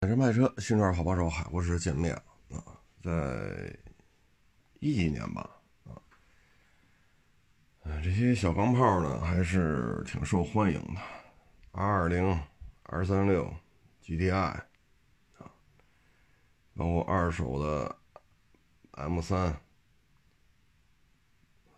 [0.00, 2.14] 买车卖车，新车好帮手，海博士见面
[2.50, 3.76] 啊，在
[4.78, 5.50] 一几年吧
[5.82, 5.98] 啊，
[8.00, 11.00] 这些小钢炮呢还是挺受欢迎的
[11.72, 12.40] ，R 二零、
[12.84, 13.52] R 三六、
[14.04, 14.62] GTI 啊，
[16.76, 17.98] 包括二手的
[18.92, 19.60] M 三、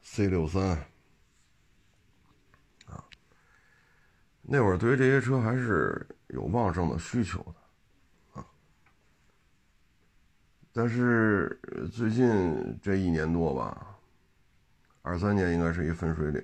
[0.03, 0.77] C 六三
[2.85, 3.03] 啊，
[4.43, 7.55] 那会儿对于这些车还是有旺盛的需求的。
[10.73, 11.61] 但是
[11.93, 13.99] 最近这一年多吧，
[15.03, 16.43] 二三年应该是一分水岭。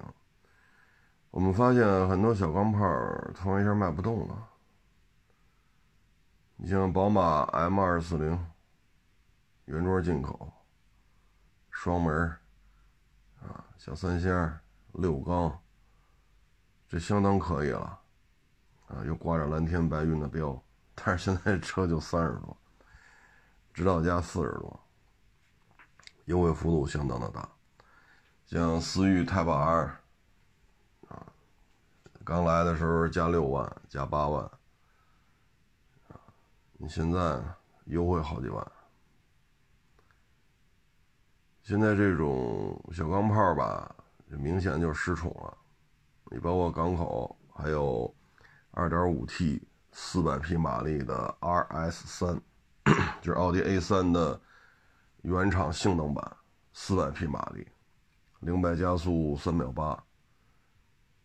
[1.30, 2.80] 我们发现很多小钢炮
[3.34, 4.48] 突然一下卖不动了。
[6.56, 8.46] 你像宝马 M 二四零，
[9.66, 10.50] 原装进口，
[11.70, 12.28] 双门
[13.40, 14.58] 啊，小三厢
[14.94, 15.56] 六缸，
[16.88, 18.00] 这相当可以了，
[18.88, 20.60] 啊，又挂着蓝天白云的标，
[20.94, 22.56] 但是现在车就三十多。
[23.76, 24.80] 指导价四十多，
[26.24, 27.46] 优惠幅度相当的大，
[28.46, 30.00] 像思域 Type R，
[31.08, 31.26] 啊，
[32.24, 34.50] 刚来的时候加六万加八万，
[36.78, 37.38] 你现在
[37.84, 38.66] 优惠好几万。
[41.62, 43.94] 现在这种小钢炮吧，
[44.28, 45.58] 明显就失宠了，
[46.30, 48.14] 你包括港口，还有
[48.72, 49.60] 2.5T
[49.92, 52.40] 400匹马力的 RS 三。
[53.20, 54.40] 就是奥迪 A 三的
[55.22, 56.36] 原厂性能版，
[56.72, 57.66] 四百匹马力，
[58.40, 60.02] 零百加速三秒八。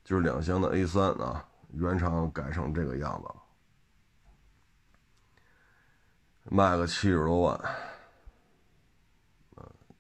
[0.03, 3.35] 就是两厢的 A 三啊，原厂改成这个样子了，
[6.45, 7.75] 卖个七十多万，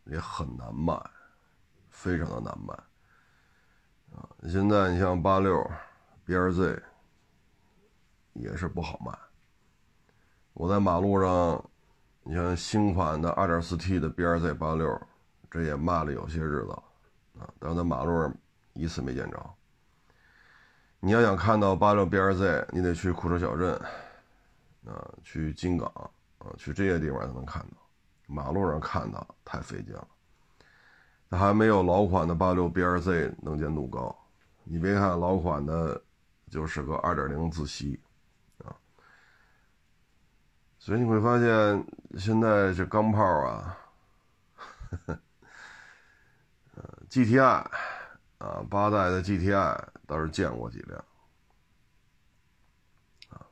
[0.05, 0.99] 也很难卖，
[1.91, 2.73] 非常的难卖。
[4.17, 5.63] 啊，现在你像八六
[6.25, 6.81] BRZ
[8.33, 9.15] 也是不好卖。
[10.61, 11.65] 我在马路上，
[12.21, 15.01] 你像新款的 2.4T 的 BRZ 八六，
[15.49, 16.83] 这也卖了有些日子了
[17.39, 18.31] 啊，但是在马路上
[18.73, 19.43] 一次没见着。
[20.99, 23.73] 你要想看到八六 BRZ，你得去库车小镇，
[24.85, 25.91] 啊，去金港
[26.37, 27.77] 啊，去这些地方才能看到。
[28.27, 30.07] 马路上看到太费劲了，
[31.31, 34.15] 它还没有老款的八六 BRZ 能见度高。
[34.63, 35.99] 你别看老款的，
[36.51, 37.99] 就是个2.0自吸。
[40.83, 41.85] 所以你会发现，
[42.17, 43.77] 现在这钢炮啊，
[46.73, 47.63] 呃，GTI
[48.39, 51.05] 啊，八代的 GTI 倒是见过几辆
[53.29, 53.45] 啊。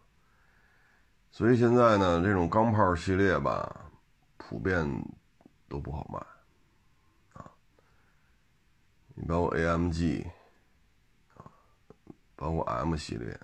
[1.29, 3.91] 所以现在呢，这种钢炮系列吧，
[4.37, 4.83] 普遍
[5.67, 6.19] 都不好卖
[7.39, 7.45] 啊。
[9.13, 10.25] 你包括 AMG
[11.37, 11.45] 啊，
[12.35, 13.39] 包括 M 系列、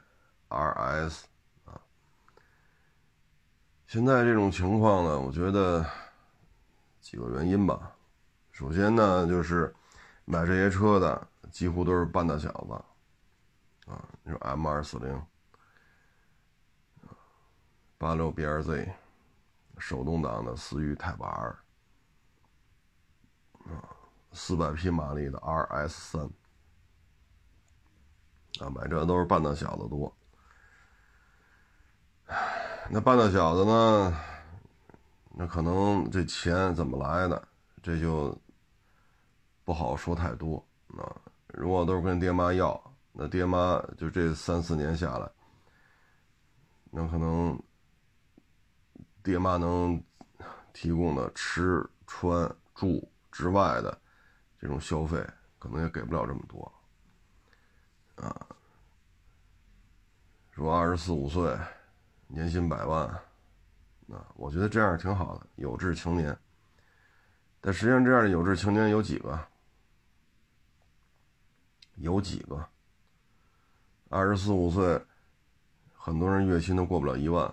[0.50, 1.26] RS。
[3.88, 5.86] 现在这种情况呢，我觉得
[7.00, 7.96] 几个原因吧。
[8.52, 9.74] 首先呢，就是
[10.26, 15.22] 买这些车的几乎都是半大小子啊，你说 M 二四零、
[17.98, 18.92] 八六 BRZ、
[19.78, 21.60] 手动挡的思域 Type R
[23.66, 23.96] 啊，
[24.34, 26.30] 四百匹马力的 RS 三
[28.60, 30.12] 啊，买这都是半大小子多。
[32.88, 34.16] 那半大小子呢？
[35.32, 37.48] 那可能这钱怎么来的，
[37.82, 38.38] 这就
[39.66, 40.64] 不好说太多
[40.96, 41.04] 啊。
[41.48, 42.80] 如果都是跟爹妈要，
[43.12, 45.30] 那爹妈就这三四年下来，
[46.92, 47.62] 那可能
[49.24, 50.02] 爹妈能
[50.72, 54.00] 提供的吃穿住之外的
[54.60, 55.26] 这种消费，
[55.58, 56.72] 可能也给不了这么多
[58.16, 58.48] 啊。
[60.52, 61.58] 说二十四五岁。
[62.28, 63.08] 年薪百万，
[64.10, 66.38] 啊，我觉得这样挺好的，有志青年。
[67.62, 69.40] 但实际上，这样的有志青年有几个？
[71.96, 72.64] 有几个？
[74.10, 75.02] 二十四五岁，
[75.94, 77.52] 很多人月薪都过不了一万。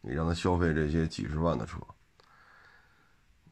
[0.00, 1.78] 你让他消费这些几十万的车，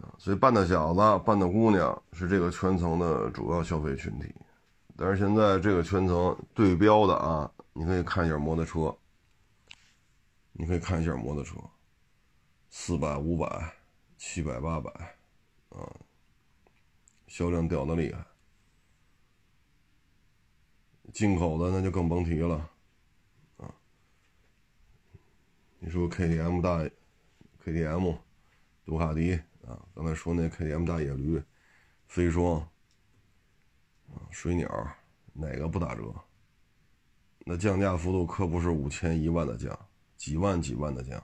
[0.00, 4.34] 啊，所以半大小子、半大姑娘是这个圈层的主要消费群体。
[4.96, 8.94] 但是现在这个圈层对标的啊，你可以看一下摩托车。
[10.52, 11.56] 你可以看一下摩托车，
[12.68, 13.74] 四百、五百、
[14.18, 14.90] 七百、八百，
[15.70, 15.96] 啊，
[17.26, 18.24] 销量掉的厉害。
[21.12, 22.70] 进口的那就更甭提了，
[23.56, 23.74] 啊，
[25.78, 26.88] 你说 KTM 大
[27.64, 28.18] ，KTM，
[28.84, 29.34] 杜卡迪
[29.66, 31.42] 啊，刚才说那 KTM 大野驴，
[32.06, 32.60] 飞霜，
[34.14, 34.68] 啊，水鸟，
[35.32, 36.14] 哪个不打折？
[37.44, 39.76] 那降价幅度可不是五千、一万的降。
[40.16, 41.22] 几万几万的降，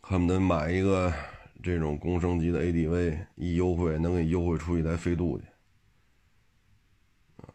[0.00, 1.12] 恨不得买一个
[1.62, 5.44] 这种工升级的 ADV，一优惠能给你优惠出一台飞度去。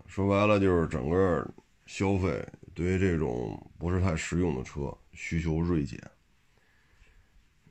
[0.08, 1.54] 说白了就是整个
[1.86, 6.00] 消费对于这种不是太实用的车需求锐减，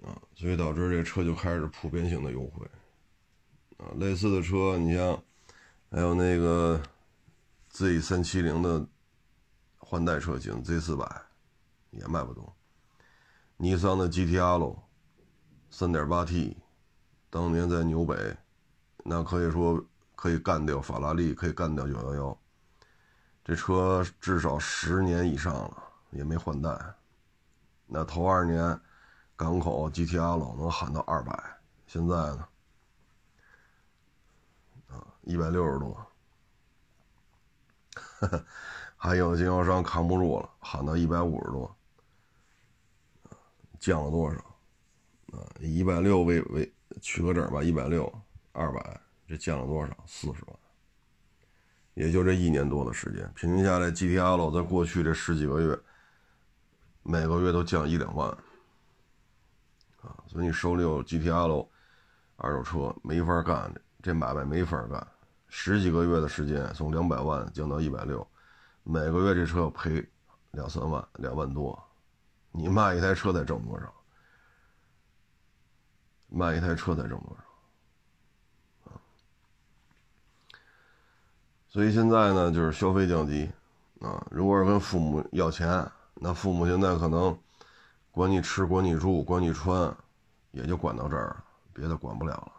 [0.02, 2.66] 啊，所以导致这车就开始普遍性的优惠，
[3.78, 5.22] 啊，类似的车你像
[5.90, 6.80] 还有那个
[7.70, 8.86] Z 三七零的
[9.88, 11.22] 换代车型 Z 四百
[11.90, 12.52] 也卖不动，
[13.56, 14.76] 尼桑的 GTR
[15.70, 16.56] 三点八 T，
[17.30, 18.36] 当年在纽北
[19.04, 19.82] 那可以说。
[20.18, 22.38] 可以干掉法拉利，可以干掉九幺幺。
[23.44, 26.94] 这车至少十年以上了，也没换代。
[27.84, 28.80] 那头二年，
[29.36, 31.38] 港口 GTR 能喊到二百，
[31.86, 32.48] 现在呢，
[34.88, 36.06] 啊，一百六十多。
[38.96, 41.76] 还有经销商扛不住了，喊到一百五十多，
[43.78, 44.38] 降了多少？
[45.36, 48.12] 啊，一百六为为取个整吧，一百六，
[48.52, 49.00] 二百。
[49.28, 49.92] 这降了多少？
[50.06, 50.56] 四十万，
[51.94, 55.76] 也就这一年多的时间，平均下来，GTL 在过去这十几个月，
[57.02, 58.30] 每个月都降一两万，
[60.00, 61.66] 啊，所以你手里有 GTL
[62.36, 65.04] 二手车没法干，这买卖没法干。
[65.48, 68.24] 十几个月的时间，从两百万降到一百六，
[68.88, 70.08] 每个月这车要赔
[70.52, 71.76] 两三万，两万多，
[72.52, 73.92] 你卖一台车得挣多少？
[76.28, 78.92] 卖一台车得挣多少？
[81.66, 83.50] 所以现在呢，就是消费降级，
[84.00, 85.84] 啊，如果是跟父母要钱，
[86.14, 87.36] 那父母现在可能
[88.12, 89.92] 管你吃、管你住、管你穿，
[90.52, 91.42] 也就管到这儿，
[91.72, 92.52] 别的管不了了。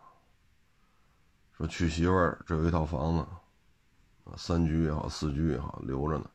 [1.54, 3.26] 说娶媳妇儿，这有一套房子，
[4.36, 6.30] 三居也好，四居也好，留着呢，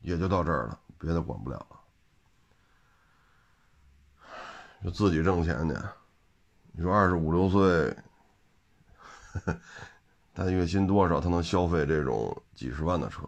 [0.00, 1.80] 也就到这儿了，别的管不了了。
[4.84, 5.74] 就自己挣钱去，
[6.72, 7.96] 你说二十五六岁。
[10.32, 11.20] 他月薪多少？
[11.20, 13.22] 他能消费这种几十万的车？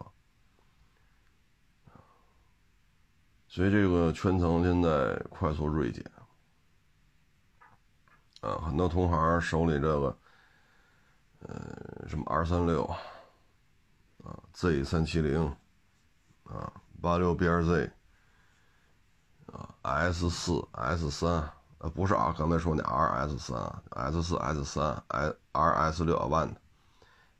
[3.47, 6.03] 所以这个圈层现在快速锐减。
[8.41, 10.17] 啊，很多同行手里这个，
[11.39, 12.83] 呃，什么 R 三六，
[14.23, 15.45] 啊，Z 三七零，
[16.43, 16.71] 啊，
[17.01, 17.91] 八六 BRZ，
[19.47, 26.59] 啊，S 四 S 三，呃，不是啊，刚才说那 RS 三，S 四 S 三，I RS 六万的。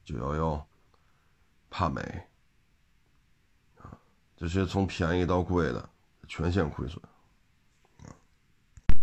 [0.06, 0.68] 九幺幺，
[1.70, 2.02] 帕美，
[3.78, 3.94] 啊，
[4.36, 5.88] 这些从便宜到贵的
[6.28, 7.00] 全线亏损，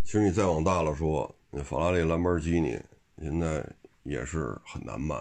[0.03, 2.83] 其实你再往大了说，那法拉利、兰博基尼
[3.19, 3.65] 现在
[4.07, 5.17] 也是很难卖。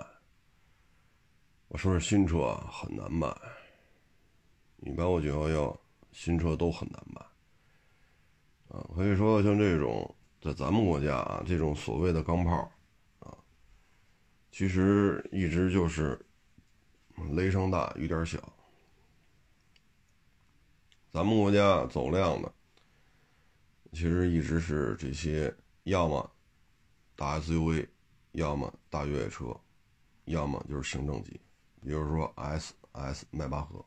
[1.67, 3.27] 我说是新车很难卖，
[4.77, 5.79] 你包括九幺幺，
[6.11, 7.21] 新车都很难卖。
[8.69, 12.71] 啊，可以说像这种在咱们国家啊，这种所谓的钢炮。
[13.19, 13.35] 啊
[14.51, 16.17] 其实一直就是
[17.31, 18.37] 雷声大雨点小。
[21.11, 22.53] 咱们国家走量的，
[23.91, 25.53] 其实一直是这些，
[25.83, 26.31] 要么
[27.15, 27.87] 大 SUV，
[28.35, 29.59] 要么大越野车，
[30.25, 31.39] 要么就是行政级，
[31.81, 33.83] 比如说 S、S、迈巴赫。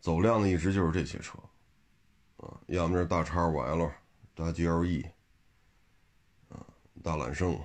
[0.00, 1.38] 走量的一直就是这些车，
[2.36, 3.90] 啊，要么是大叉五 L、
[4.34, 5.10] 大 GLE，
[6.48, 6.66] 啊，
[7.02, 7.58] 大揽胜、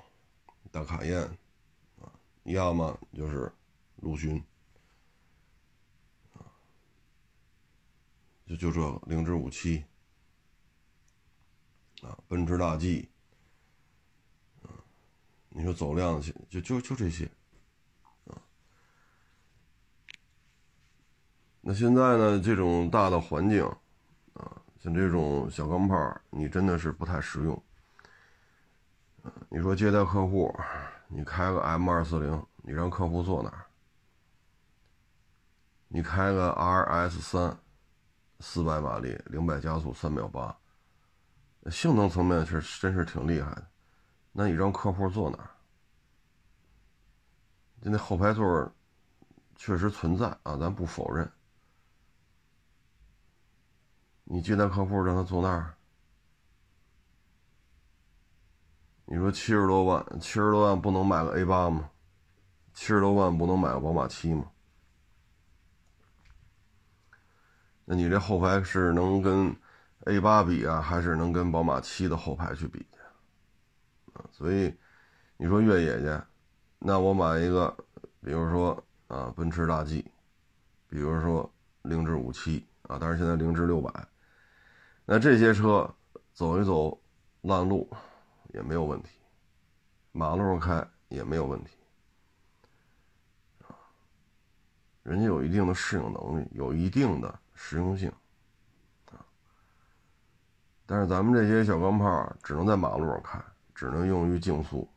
[0.72, 1.22] 大卡宴。
[2.02, 2.12] 啊
[2.44, 3.50] 要么就是
[4.02, 4.44] 陆巡，
[8.46, 9.82] 就就这个零至五七，
[12.02, 13.08] 啊，奔驰大 G，
[15.56, 17.30] 你说走量去，就就就这些，
[18.26, 18.42] 啊，
[21.62, 23.64] 那现在呢，这种大的环境，
[24.34, 27.64] 啊，像这种小钢炮，你真的是不太实用，
[29.50, 30.54] 你说接待客户。
[31.16, 33.68] 你开个 M 二四零，你让客户坐哪儿？
[35.88, 37.60] 你开个 RS 三，
[38.40, 40.58] 四百马力，零百加速三秒八，
[41.70, 43.73] 性能层面是真是挺厉害的。
[44.34, 45.50] 那你让客户坐哪儿？
[47.82, 48.74] 就那后排座
[49.56, 51.32] 确实存在啊，咱不否认。
[54.24, 55.76] 你接待客户让他坐那儿？
[59.06, 61.92] 你说七十多万，七十多万不能买个 A 八吗？
[62.74, 64.50] 七十多万不能买个宝马七吗？
[67.86, 69.56] 那你这后排是能跟
[70.06, 72.88] A 八比啊，还是能跟宝马七的后排去比
[74.14, 74.26] 啊？
[74.32, 74.74] 所以
[75.38, 76.22] 你说越野去，
[76.80, 77.76] 那我买一个，
[78.22, 80.04] 比如说啊，奔驰大 G，
[80.88, 81.52] 比如说
[81.82, 84.08] 凌志五七啊，但是现在凌志六百，
[85.06, 85.94] 那这些车
[86.34, 87.00] 走一走
[87.42, 87.90] 烂路
[88.54, 89.10] 也没有问题，
[90.12, 91.72] 马路上开也没有问题，
[95.04, 98.10] 人家有一定的适应能力，有一定的实用性，
[99.12, 99.20] 啊，
[100.86, 104.90] 但是咱们这些小钢炮只能在马路上开，只能用于竞速，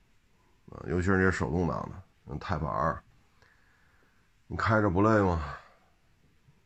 [0.71, 3.03] 啊，尤其是这些手动挡的，像泰帕 R。
[4.47, 5.43] 你开着不累吗？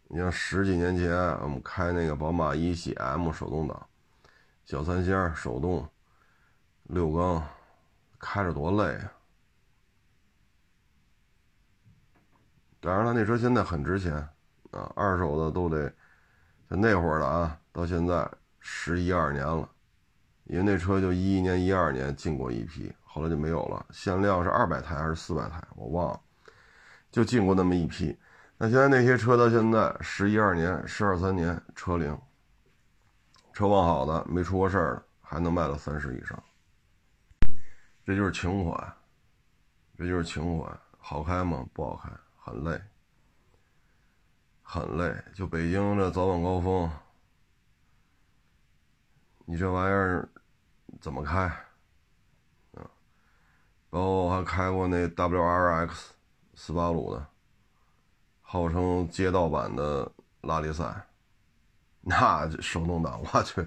[0.08, 3.88] 你像十几年前我们开那个宝马一系 M 手动挡，
[4.64, 5.88] 小三厢手动，
[6.84, 7.46] 六缸，
[8.18, 9.12] 开着多累啊！
[12.80, 14.14] 当然了，那车现在很值钱
[14.72, 15.92] 啊，二手的都得，
[16.68, 19.68] 像那会儿的啊，到现在十一二年了，
[20.50, 26.20] 因为那车就一一年、一二年进过一批，后来就没有了，限量是二百台还是四百台，我忘了。
[27.12, 28.18] 就进过那么一批，
[28.58, 32.18] 那现在那些车到现在十一二年、十二三年车龄，
[33.52, 36.42] 车况好的没出过事儿的，还能卖到三十以上。
[38.04, 38.92] 这就是情怀，
[39.96, 40.68] 这就是情怀。
[40.98, 41.64] 好开吗？
[41.72, 42.80] 不好开，很累，
[44.62, 45.14] 很累。
[45.32, 46.90] 就北京这早晚高峰，
[49.44, 50.28] 你这玩意儿
[51.00, 51.42] 怎么开？
[52.74, 52.88] 啊，
[53.90, 56.12] 包括我还开过那 WRX。
[56.52, 57.26] 斯巴鲁的，
[58.42, 61.06] 号称街道版的拉力赛，
[62.02, 63.62] 那手动挡，我去，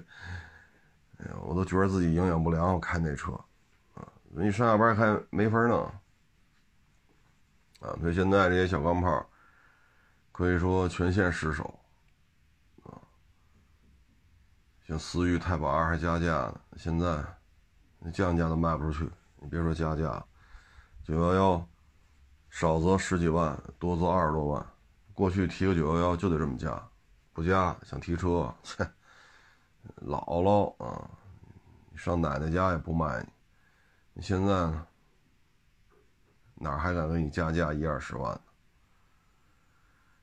[1.18, 2.72] 哎呀，我都觉得自己营养不良。
[2.72, 3.32] 我开那车，
[3.94, 5.82] 啊，你上下班开没法弄，
[7.80, 9.28] 啊，所以现在这些小钢炮，
[10.30, 11.64] 可以说全线失守，
[12.84, 12.94] 啊，
[14.86, 17.24] 像思域泰保 R 还加价呢，现在
[18.12, 19.10] 降价都卖不出去，
[19.40, 20.24] 你别说加价，
[21.02, 21.68] 九幺幺。
[22.50, 24.64] 少则十几万，多则二十多万。
[25.12, 26.80] 过去提个九幺幺就得这么加，
[27.32, 28.88] 不加想提车，切，
[30.06, 31.10] 姥姥啊，
[31.96, 33.28] 上奶奶家也不卖你。
[34.12, 34.86] 你现在呢？
[36.54, 38.40] 哪还敢给你加价一二十万呢？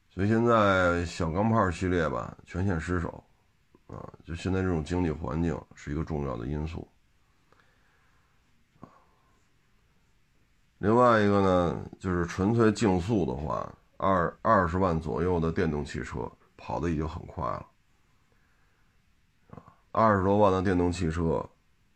[0.09, 3.21] 所以现在小钢炮系列吧，全线失守，
[3.91, 6.87] 啊，就现在这种经济环境是一个重要的因素。
[10.77, 17.65] 另外一个呢，就是纯粹竞速的话，二二十万左右的电动汽车跑的已经很快了，
[19.91, 21.47] 二十多万的电动汽车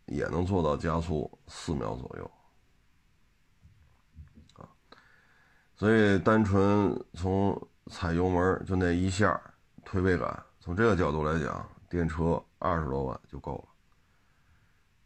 [0.05, 2.31] 也能做到加速四秒左右，
[4.53, 4.69] 啊，
[5.75, 9.41] 所以单纯从踩油门就那一下
[9.83, 13.67] 推背感，从这个角度来讲，电车二十多万就够了，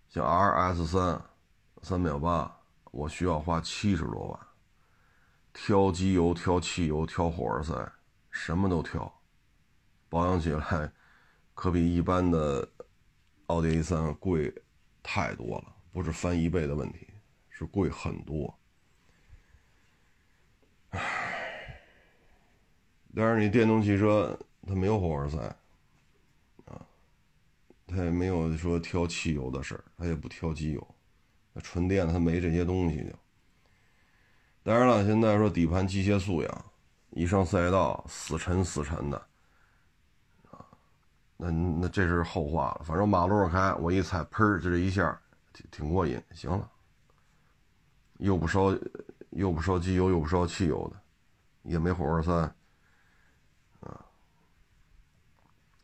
[0.09, 1.21] 像 RS 三
[1.81, 2.55] 三秒八。
[2.91, 4.39] 我需要花七十多万，
[5.53, 7.91] 挑机油、挑汽油、挑火花塞，
[8.31, 9.21] 什么都挑，
[10.09, 10.91] 保养起来
[11.53, 12.67] 可比一般的
[13.45, 14.51] 奥迪 A 三贵
[15.03, 17.07] 太多了，不是翻一倍的问题，
[17.47, 18.57] 是贵很多。
[20.89, 21.79] 唉，
[23.13, 25.55] 但是你电动汽车它没有火花塞，
[27.89, 30.95] 它也没有说挑汽油的事儿，它也不挑机油。
[31.61, 33.13] 纯电他没这些东西就，
[34.63, 36.65] 当然了，现在说底盘机械素养，
[37.09, 39.17] 一上赛道死沉死沉的，
[40.51, 40.63] 啊，
[41.35, 42.85] 那那这是后话了。
[42.85, 45.19] 反正马路上开，我一踩，砰，就这一下，
[45.51, 46.21] 挺挺过瘾。
[46.33, 46.71] 行了，
[48.19, 48.73] 又不烧
[49.31, 51.01] 又不烧机油，又不烧汽油的，
[51.63, 52.31] 也没火花塞，
[53.81, 54.05] 啊，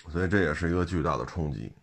[0.10, 1.74] 所以这也是一个巨大的冲击。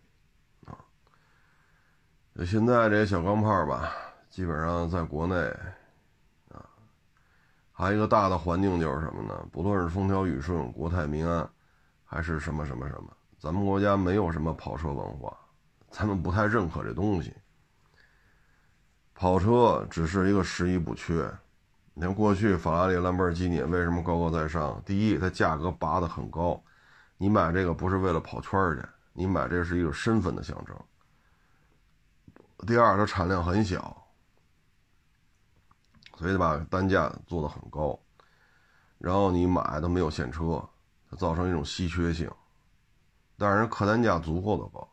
[2.45, 3.91] 现在这些小钢炮吧，
[4.27, 5.35] 基本上在国内，
[6.49, 6.65] 啊，
[7.71, 9.47] 还有一个大的环境就是什么呢？
[9.51, 11.47] 不论是风调雨顺、国泰民安，
[12.03, 15.37] 还是什么什么什么，咱们国家没有什么跑车文化，
[15.91, 17.31] 咱们不太认可这东西。
[19.13, 21.31] 跑车只是一个拾遗补缺。
[21.93, 24.81] 你看过去法拉利、兰博基尼为什么高高在上？
[24.83, 26.59] 第一，它价格拔得很高，
[27.15, 30.75] 你买这个不是为了跑圈去，你买这是一个身份的象征。
[32.65, 34.05] 第二，它产量很小，
[36.17, 37.99] 所以把单价做得很高，
[38.97, 40.63] 然后你买都没有现车，
[41.09, 42.31] 它造成一种稀缺性。
[43.37, 44.87] 但是客单价足够的高，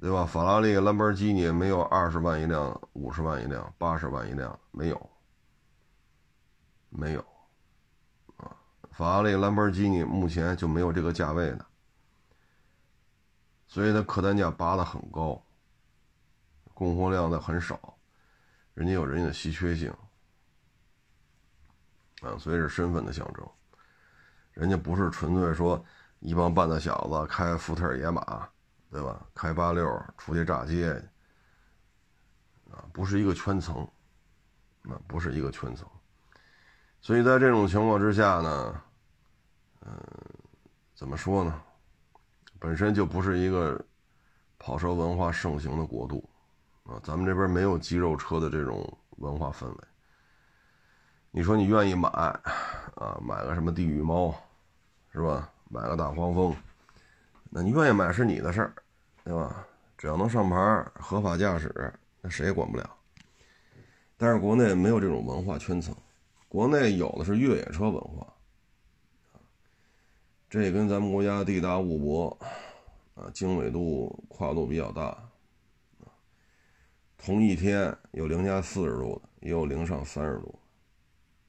[0.00, 0.24] 对吧？
[0.24, 5.10] 法拉利、兰博基尼没有二十万一辆、五十万一辆、八十万一辆，没有，
[6.88, 7.24] 没有，
[8.38, 8.56] 啊，
[8.90, 11.66] 法拉利、兰博基尼目前就没有这个价位的，
[13.68, 15.40] 所以它客单价拔得很高。
[16.74, 17.96] 供货量的很少，
[18.74, 19.92] 人家有人家的稀缺性，
[22.22, 23.48] 啊，所以是身份的象征。
[24.52, 25.82] 人家不是纯粹说
[26.20, 28.48] 一帮半大小子开福特野马，
[28.90, 29.26] 对吧？
[29.34, 29.86] 开八六
[30.18, 30.92] 出去炸街，
[32.70, 33.82] 啊，不是一个圈层，
[34.82, 35.88] 啊，不是一个圈层。
[37.00, 38.82] 所以在这种情况之下呢，
[39.80, 39.96] 嗯，
[40.94, 41.62] 怎么说呢？
[42.58, 43.84] 本身就不是一个
[44.56, 46.30] 跑车文化盛行的国度，
[46.84, 49.78] 啊，咱们这边没有肌肉车的这种文化氛围。
[51.30, 54.34] 你说你愿意买，啊，买个什么地狱猫，
[55.12, 55.50] 是吧？
[55.68, 56.54] 买个大黄蜂，
[57.48, 58.74] 那你愿意买是你的事儿，
[59.24, 59.66] 对吧？
[59.96, 62.90] 只要能上牌、合法驾驶，那谁也管不了。
[64.18, 65.94] 但是国内没有这种文化圈层。
[66.48, 68.26] 国内有的是越野车文化，
[70.50, 72.38] 这也跟咱们国家地大物博，
[73.14, 75.16] 啊，经纬度跨度比较大，
[77.24, 80.58] 同一天有零下四十度的，也有零上三十度，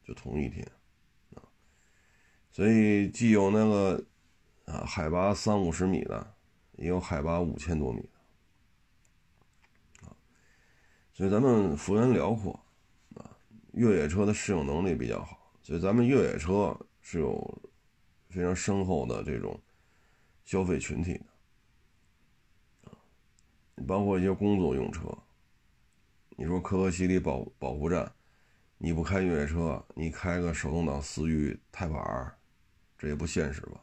[0.05, 0.63] 就同一天，
[1.33, 1.41] 啊，
[2.51, 4.05] 所以既有那个
[4.65, 6.35] 啊海拔三五十米的，
[6.73, 8.09] 也有海拔五千多米的，
[10.07, 10.13] 啊，
[11.11, 12.53] 所以咱们幅员辽阔
[13.15, 13.35] 啊。
[13.71, 17.63] 越野车的适应能力比较好，所以咱们越野车是有
[18.29, 19.59] 非常深厚的这种
[20.45, 21.19] 消费群体
[22.85, 22.91] 的，
[23.87, 25.01] 包括一些工作用车。
[26.43, 28.11] 你说可可西里保保护站，
[28.77, 32.35] 你不开越野车，你开个手动挡思域泰板儿，
[32.97, 33.79] 这也不现实吧？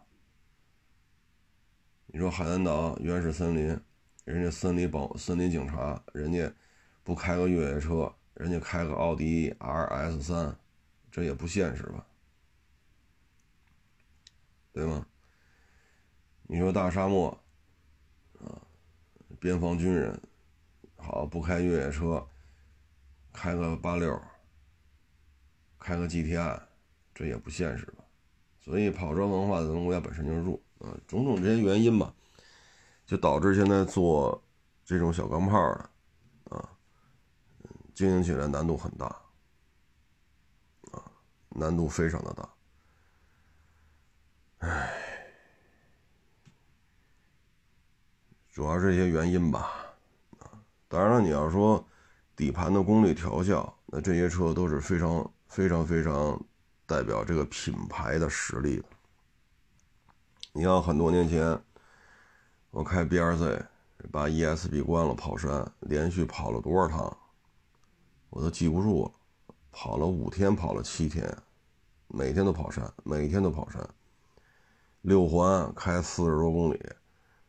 [2.09, 3.81] 你说海南岛原始森林，
[4.27, 6.53] 人家森林保森林警察，人家
[7.03, 8.15] 不开个越野车。
[8.35, 10.55] 人家开个奥迪 R S 三，
[11.11, 12.07] 这也不现实吧？
[14.75, 15.07] 对吗？
[16.43, 17.31] 你说大沙漠，
[18.39, 18.61] 啊，
[19.39, 20.21] 边防军人，
[20.99, 22.27] 好不开越野车，
[23.33, 24.21] 开个八六，
[25.79, 26.61] 开个 G T I，
[27.15, 28.05] 这也不现实吧？
[28.61, 32.15] 所以跑车文化在咱们国家本身就弱啊，种种这些原因吧，
[33.07, 34.43] 就导致现在做
[34.85, 35.91] 这种小钢炮的。
[36.57, 36.69] 啊
[37.93, 39.05] 经营起来难度很大，
[40.91, 41.05] 啊，
[41.51, 42.49] 难度非常的大，
[44.61, 44.91] 唉，
[48.51, 49.71] 主要这些原因吧，
[50.39, 50.49] 啊，
[50.89, 51.87] 当然了，你要说
[52.41, 56.43] 底盘的功率调校，那这些车都是非常非常非常
[56.87, 58.83] 代表这个品牌的实力。
[60.55, 61.61] 你像很多年前，
[62.71, 63.67] 我开 B R Z，
[64.11, 67.15] 把 E S B 关了跑山，连续跑了多少趟？
[68.31, 69.13] 我都记不住了，
[69.71, 71.31] 跑了五天，跑了七天，
[72.09, 73.87] 每天都跑山，每天都跑山。
[75.03, 76.81] 六环开四十多公里，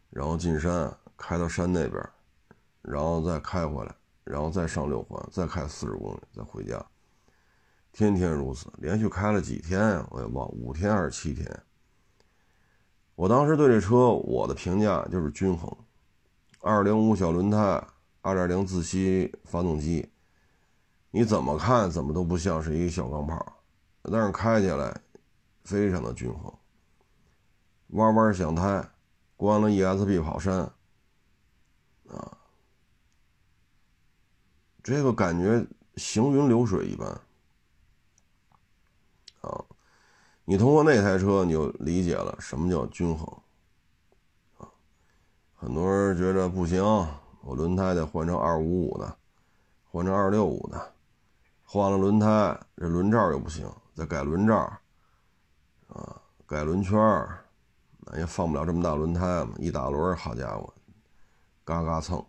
[0.10, 2.10] 然后进山，开到山那边，
[2.82, 6.84] 然后再开回来，然后再上六环，再开四十公里，再回家。
[7.92, 10.08] 天天如此，连续开了几天呀？
[10.12, 11.64] 我也忘，五天还是七天？
[13.16, 15.70] 我当时对这车我的评价就是均衡，
[16.62, 17.86] 二点五小轮胎，
[18.22, 20.10] 二点零自吸发动机。
[21.12, 23.58] 你怎么看怎么都不像是一个小钢炮，
[24.04, 24.98] 但是开起来
[25.66, 26.52] 非常的均衡。
[27.88, 28.90] 弯弯响胎，
[29.36, 30.60] 关了 ESP 跑山，
[32.08, 32.38] 啊，
[34.84, 35.66] 这个感觉
[35.96, 37.08] 行云流水一般。
[39.42, 39.64] 啊，
[40.46, 43.26] 你通过那台车你就理解了什么叫均衡。
[44.58, 44.70] 啊，
[45.56, 46.84] 很多人觉得不行，
[47.42, 49.18] 我轮胎得换成二五五的，
[49.86, 50.94] 换成二六五的。
[51.64, 54.56] 换了轮胎，这轮罩又不行，再改轮罩，
[55.88, 57.00] 啊，改轮圈
[58.00, 59.54] 那也放不了这么大轮胎嘛。
[59.58, 60.74] 一打轮，好家伙，
[61.64, 62.24] 嘎嘎蹭。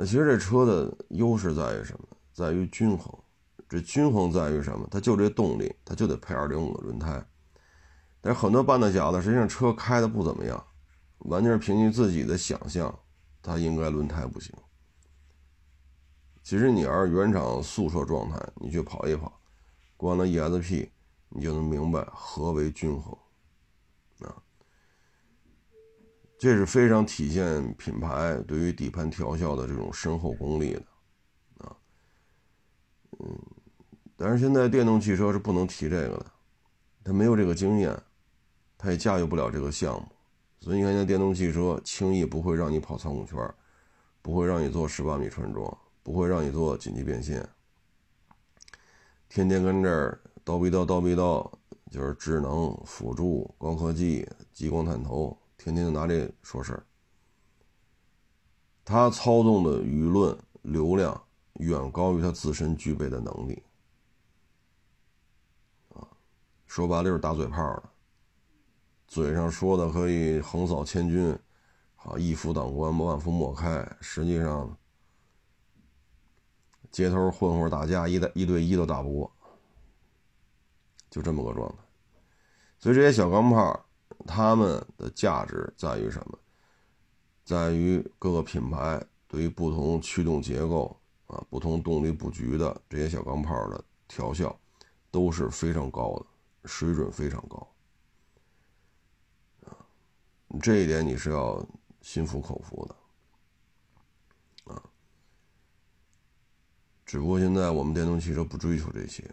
[0.00, 2.06] 那其实这车的优势在于什么？
[2.32, 3.12] 在于均衡。
[3.68, 4.86] 这均衡在于什么？
[4.92, 7.20] 它就这动力，它就得配二零五的轮胎。
[8.20, 10.64] 但是很多半大小子，实际上车开的不怎么样，
[11.18, 12.96] 完全是凭借自己的想象，
[13.42, 14.54] 它应该轮胎不行。
[16.44, 19.40] 其实你要是原厂速车状态，你去跑一跑，
[19.96, 20.88] 关了 ESP，
[21.30, 23.18] 你就能明白何为均衡，
[24.20, 24.30] 啊，
[26.38, 30.82] 这是非常体现品牌对于底盘调校的这种深厚功力的，
[31.58, 31.76] 啊，
[33.18, 33.38] 嗯，
[34.16, 36.26] 但是现在电动汽车是不能提这个的，
[37.04, 38.00] 它没有这个经验，
[38.78, 40.06] 它也驾驭不了这个项目，
[40.60, 43.36] 所以你看，现在电动汽车轻易不会让你跑仓库圈，
[44.22, 45.78] 不会让你做十八米穿桩。
[46.00, 47.46] 不会让你做紧急变线，
[49.28, 51.46] 天天跟这儿叨逼叨叨逼叨，
[51.90, 56.86] 就是智能辅助、高科技、激光探头，天天就拿这说事儿。
[58.84, 61.22] 他操纵的舆论流量
[61.54, 63.62] 远高于他自身具备的能力，
[65.90, 66.08] 啊，
[66.66, 67.82] 说白了就是打嘴炮的，
[69.06, 71.38] 嘴上说的可以横扫千军，
[71.96, 74.74] 好一夫当关万夫莫开，实际上
[76.90, 79.30] 街头混混打架一对一对一都打不过，
[81.10, 81.76] 就这么个状态。
[82.78, 83.87] 所以这些小钢炮，
[84.26, 86.38] 他们的价值在于什么？
[87.44, 90.94] 在于各个品牌对于不同驱动结构
[91.26, 94.58] 啊、不同动力布局的这些小钢炮的调校
[95.10, 96.26] 都是非常高的。
[96.64, 97.66] 水准非常高，
[99.64, 99.72] 啊，
[100.60, 101.64] 这一点你是要
[102.02, 104.82] 心服口服的，啊，
[107.06, 109.24] 只不过现在我们电动汽车不追求这些，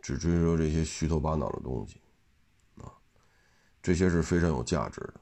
[0.00, 2.00] 只追求这些虚头巴脑的东西，
[3.86, 5.14] 这些是非常有价值的，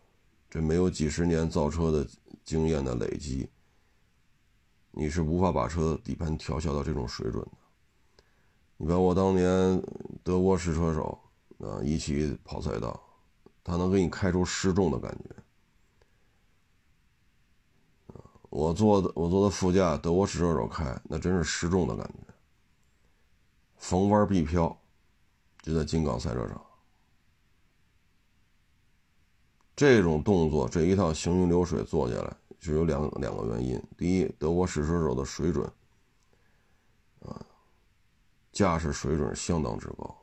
[0.48, 2.08] 这没有几十年造车的
[2.46, 3.46] 经验的累积，
[4.90, 7.50] 你是无法把车底盘调校到这种水准的。
[8.78, 9.82] 你把我当年
[10.22, 11.20] 德国试车手。
[11.58, 12.98] 啊，一起跑赛道，
[13.62, 15.30] 他能给你开出失重的感觉。
[18.48, 22.34] 我坐的我坐的副驾，德国试车手开，那真是失重的感觉。
[23.76, 24.74] 逢弯必飘，
[25.62, 26.60] 就在金港赛车场。
[29.76, 35.66] 这种动作，这一套行云流水做下来，就有两两个原因：第一，德国试车手的水准，
[37.20, 37.44] 啊，
[38.52, 40.16] 驾驶水准相当之高。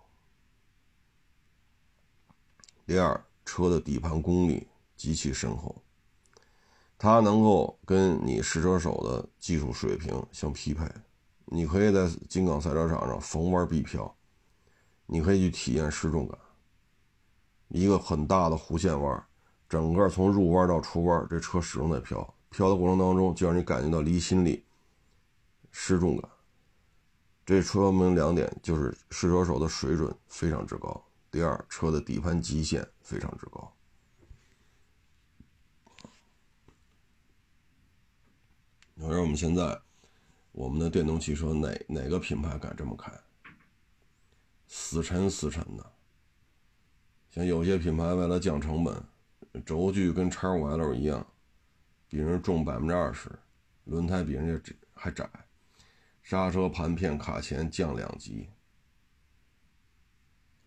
[2.85, 5.81] 第二，车的底盘功力极其深厚，
[6.97, 10.85] 它能够跟你试车手的技术水平相匹配。
[11.45, 14.15] 你可以在金港赛车场上逢弯必飘，
[15.05, 16.37] 你可以去体验失重感。
[17.67, 19.25] 一个很大的弧线弯，
[19.71, 24.65] 整个从入弯到出弯，这车始终在飘，飘的过程当中就让你感觉到离心力、
[25.71, 26.29] 失重感。
[27.45, 31.01] 这说明两点，就是试车手的水准非常之高。
[31.31, 33.73] 第二，车的底盘极限非常之高。
[38.93, 39.79] 你说我们现在，
[40.51, 43.09] 我们的电动汽车哪哪个品牌敢这么开？
[44.67, 45.93] 死沉死沉的。
[47.29, 49.01] 像有些品牌为了降成本，
[49.65, 51.25] 轴距跟叉五 L 一样，
[52.07, 53.29] 比人重百分之二十，
[53.85, 55.29] 轮胎比人家还窄，
[56.21, 58.49] 刹车盘片卡钳降两级。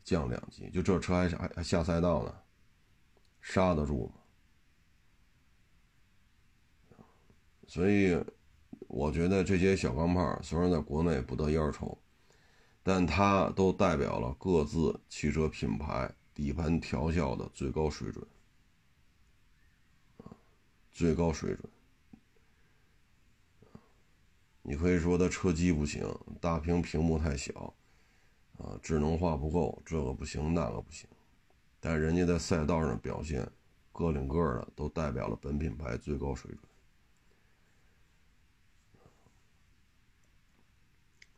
[0.04, 2.34] 降两级，就这车还还还下赛道呢，
[3.40, 4.14] 刹得住吗？
[7.66, 8.22] 所以，
[8.80, 11.96] 我觉得这些小钢炮虽然在国内不得烟抽，
[12.82, 18.22] 但它都代表了各自汽车品牌底盘调校的最高水准，
[20.94, 21.70] 最高水准。
[24.62, 26.08] 你可以说它车机不行，
[26.40, 27.74] 大屏屏幕太小。
[28.56, 31.08] 啊，智能化不够，这个不行，那个不行，
[31.80, 33.44] 但人家在赛道上表现，
[33.92, 36.60] 个领个的都代表了本品牌最高水准。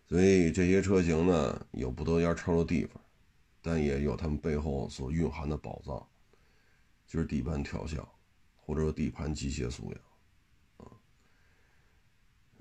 [0.06, 3.02] 所以这些车型呢，有不得烟抽的地方，
[3.62, 6.06] 但也有他们背后所蕴含的宝藏，
[7.06, 8.06] 就是底盘调校，
[8.66, 10.00] 或者说底盘机械素养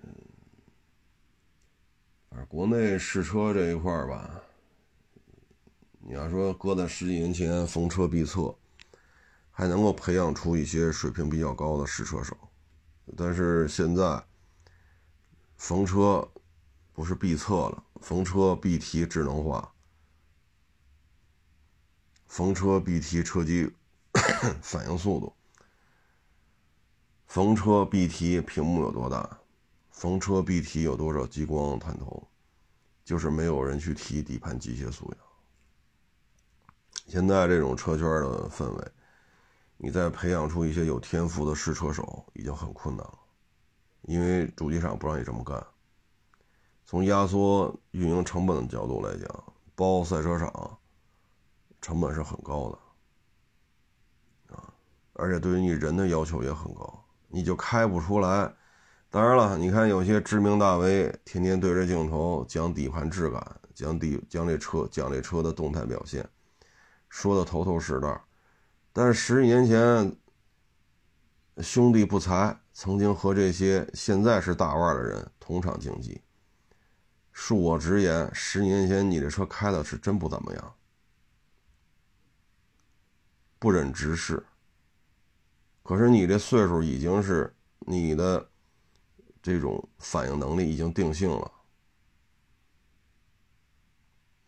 [0.03, 0.13] 嗯。
[2.47, 4.41] 国内试车这一块吧，
[5.99, 8.55] 你要说搁在十几年前，逢车必测，
[9.51, 12.37] 还能够培养出一些水平比较高的试车手，
[13.17, 14.23] 但是现在，
[15.57, 16.29] 逢车
[16.93, 19.73] 不是必测了，逢车必提智能化，
[22.27, 23.73] 逢车必提车机
[24.61, 25.33] 反应速度，
[27.35, 29.29] 逢车必提屏幕有多大。
[29.91, 32.25] 逢车必提有多少激光探头，
[33.03, 35.17] 就是没有人去提底盘机械素养。
[37.07, 38.91] 现在这种车圈的氛围，
[39.75, 43.19] 你再培养出一些有天赋的试车手已经很困难了，
[44.03, 45.61] 因为主机厂不让你这么干。
[46.85, 50.79] 从压缩运营成本的角度来讲，包赛车场
[51.81, 54.73] 成本是很高的啊，
[55.15, 57.04] 而且对于你人的要求也很高，
[57.35, 58.49] 你就开不出来。
[59.09, 66.25] 当然了，你看有些知名大 V 天天对着镜头讲底盘质感，讲底讲这车讲这车的动态表现，
[67.09, 68.23] 说的头头是道。
[68.93, 70.15] 但是十几年前，
[71.61, 76.21] 兄弟不才曾经和这些现在是大腕的人同场竞技。
[77.33, 80.73] 恕我直言，十年前你这车开的是真不怎么样，
[83.59, 84.41] 不忍直视。
[85.85, 88.49] 可是你这岁数已经是你的。
[89.45, 91.51] 这种反应能力已经定性了，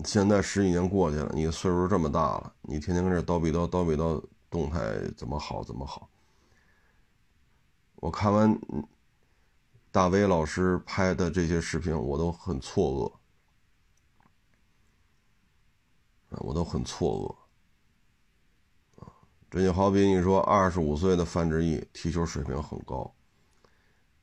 [0.04, 4.19] 现在十几年过去了，你岁数这么大了，你天天跟这叨逼叨叨逼叨，
[4.50, 6.10] 动态怎么好怎么好？
[7.97, 8.60] 我看完
[9.91, 13.13] 大威老师拍的这些视频，我都很错
[16.32, 17.47] 愕，我都很错愕，
[19.50, 23.10] 这就好比你说二十五岁的范志毅踢球水平很高，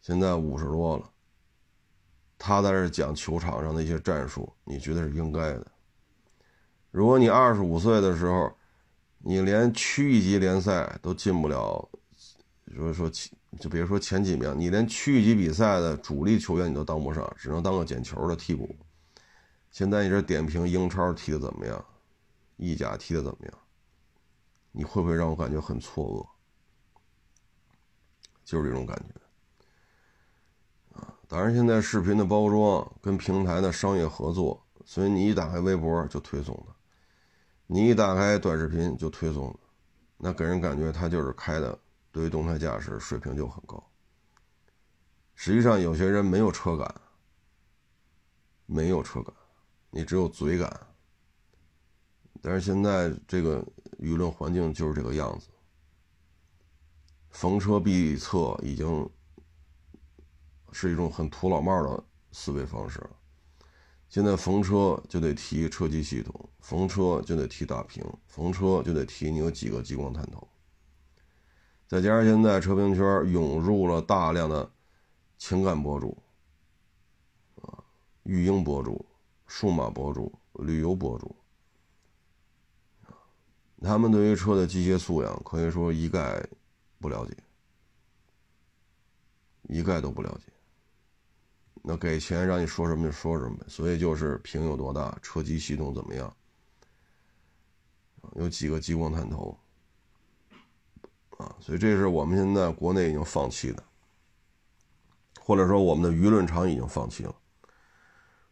[0.03, 1.11] 现在五十多了。
[2.37, 5.67] 他在这讲球场上的一些战术，你觉得是应该的？
[6.91, 8.53] 如果你二十五岁的时候，
[9.19, 11.89] 你连区一级联赛都进不了，
[12.77, 18.77] 就是说前就别说前几名，你连区一级比赛的主力球员你都当不上，只能当个捡球的替补。
[19.71, 21.83] 现在你这点评英超踢的怎么样？
[22.57, 23.55] 意甲踢的怎么样？
[24.77, 26.27] 你会不会让我感觉很错愕？
[28.45, 30.99] 就是这种感觉。
[30.99, 36.75] 啊当然，现在视频的包装跟平台的商业合作，所以你一打开微博就推送的，
[37.69, 39.61] 你一打开短视频就推送的，
[40.17, 41.79] 那给人感觉他就是开的，
[42.11, 43.81] 对于动态驾驶水平就很高。
[45.37, 46.93] 实际上，有些人没有车感，
[48.67, 49.33] 没有车感，
[49.91, 50.89] 你只有嘴感。
[52.43, 53.67] 但是现在这个
[53.99, 55.49] 舆论环境就是这个样子，
[57.31, 59.09] 逢车必测已经。
[60.77, 62.03] 是一种很土老帽的
[62.33, 63.01] 思维方式。
[64.09, 70.49] 现在逢车就得提车机系统，逢车就得提大屏，逢车就得提你有几个激光探头。
[71.87, 74.69] 再加上现在车评圈涌入了大量的
[75.39, 76.19] 情感博主，
[77.63, 77.79] 啊，
[78.25, 79.07] 育婴博主、
[79.47, 81.37] 数码博主、旅游博主，
[83.85, 86.43] 他们对于车的机械素养可以说一概
[86.99, 87.37] 不了解，
[89.65, 90.53] 一概都不了解。
[91.87, 96.35] 那给钱让你说什么就说什么呗，所以就是屏有多大，车机系统怎么样，
[98.37, 99.55] 有几个激光探头，
[101.37, 103.85] 啊，所以这是我们现在国内已经放弃的，
[105.39, 107.37] 或者说我们的舆论场已经放弃了，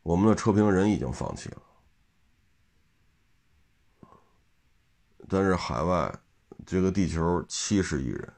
[0.03, 1.62] 我们的车评人已经放弃了，
[5.33, 6.14] 但是海外
[6.66, 8.33] 这个地球七十亿人。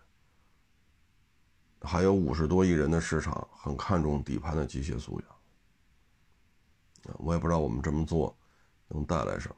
[1.80, 8.34] 还有五十多亿人的市场很看重底盘的机械素养，我也不知道我们这么做
[8.86, 9.56] 能带来什么。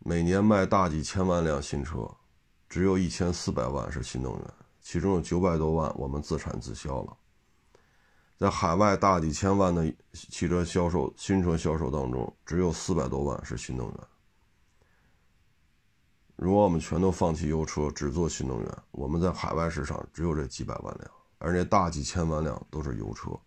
[0.00, 2.10] 每年卖大几千万辆新车，
[2.68, 7.16] 只有一千四百万是新能源，其中有九百多万我们自产自销了。
[8.36, 13.96] 在海外大几千万的汽车销售新车销售当中，只有四百多万是新能源。
[16.42, 23.38] 如果我们全都放弃油车，只做新能源，我们在海外市场只有这几百万辆，而且大几千万辆都是油车，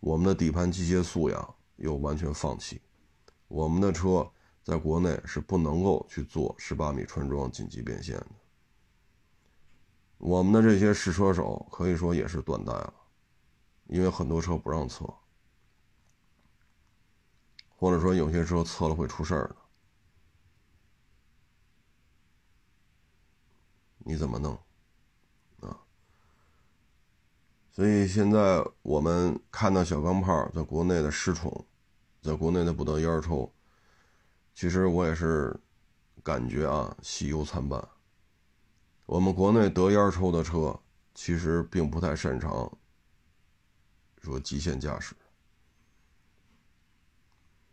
[0.00, 2.80] 我们的底盘机械素养又完全放弃，
[3.46, 4.26] 我们的车
[4.62, 8.28] 在国内是不能够去做十八米穿桩紧急变线的，
[10.16, 12.94] 我们的这些试车手可以说也是断代了，
[13.88, 15.04] 因为很多车不让测，
[17.76, 19.56] 或者说有些车测了会出事儿的。
[24.04, 24.52] 你怎么弄
[25.60, 25.80] 啊？
[27.72, 31.66] 所以现在我们看到小钢炮在国内的失宠，
[32.20, 33.50] 在国内的不得烟抽，
[34.54, 35.58] 其实我也是
[36.22, 37.88] 感觉啊，喜忧参半。
[39.06, 40.78] 我们国内得烟抽的车，
[41.14, 42.70] 其实并不太擅长
[44.22, 45.14] 说极限驾驶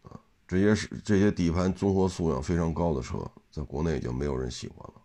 [0.04, 5.01] 啊，这些是这些底盘综合素养非常高的车，在国内已经没有人喜欢了。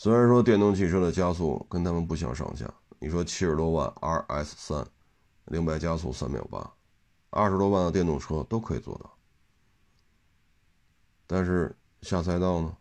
[0.00, 4.86] 虽然说电动汽车的加速跟他们不相上下，你说七十多万 RS 三，
[5.46, 6.72] 零百加速三秒八，
[7.30, 9.12] 二十多万的电动车都可以做到，
[11.26, 12.76] 但是下赛道呢，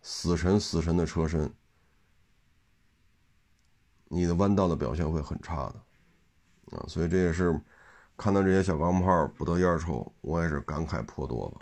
[0.00, 1.54] 死沉死沉的车身，
[4.08, 7.62] 你的弯道的表现会很差的，啊，所以这也是
[8.16, 11.60] 看到这些小钢炮不得烟抽，我也是感慨颇多吧，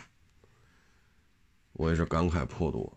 [1.75, 2.91] 我也是感慨颇多。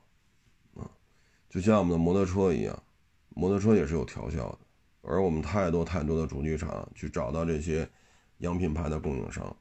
[1.54, 2.84] 就像我们的摩托车一样，
[3.30, 4.58] 摩托车也是有调校的，
[5.04, 7.88] 而我们太多太多的主机厂去找到这些
[8.40, 9.56] 洋品牌的供应商，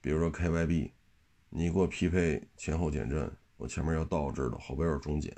[0.00, 0.90] 比如说 KYB，
[1.50, 5.36] 你给我匹配前后减震，我前面要倒置的，后边是中减，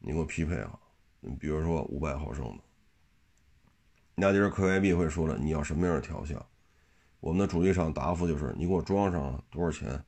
[0.00, 0.80] 你给我匹配好。
[1.20, 2.64] 你比如说五百毫升的，
[4.16, 6.44] 那就是 KYB 会说了，你要什么样的调校？
[7.20, 10.04] 我们的主机厂答复就是，你给我装上多少钱？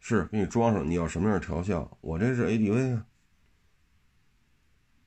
[0.00, 1.98] 是给你装上，你要什么样调校？
[2.00, 3.06] 我这是 ADV 啊。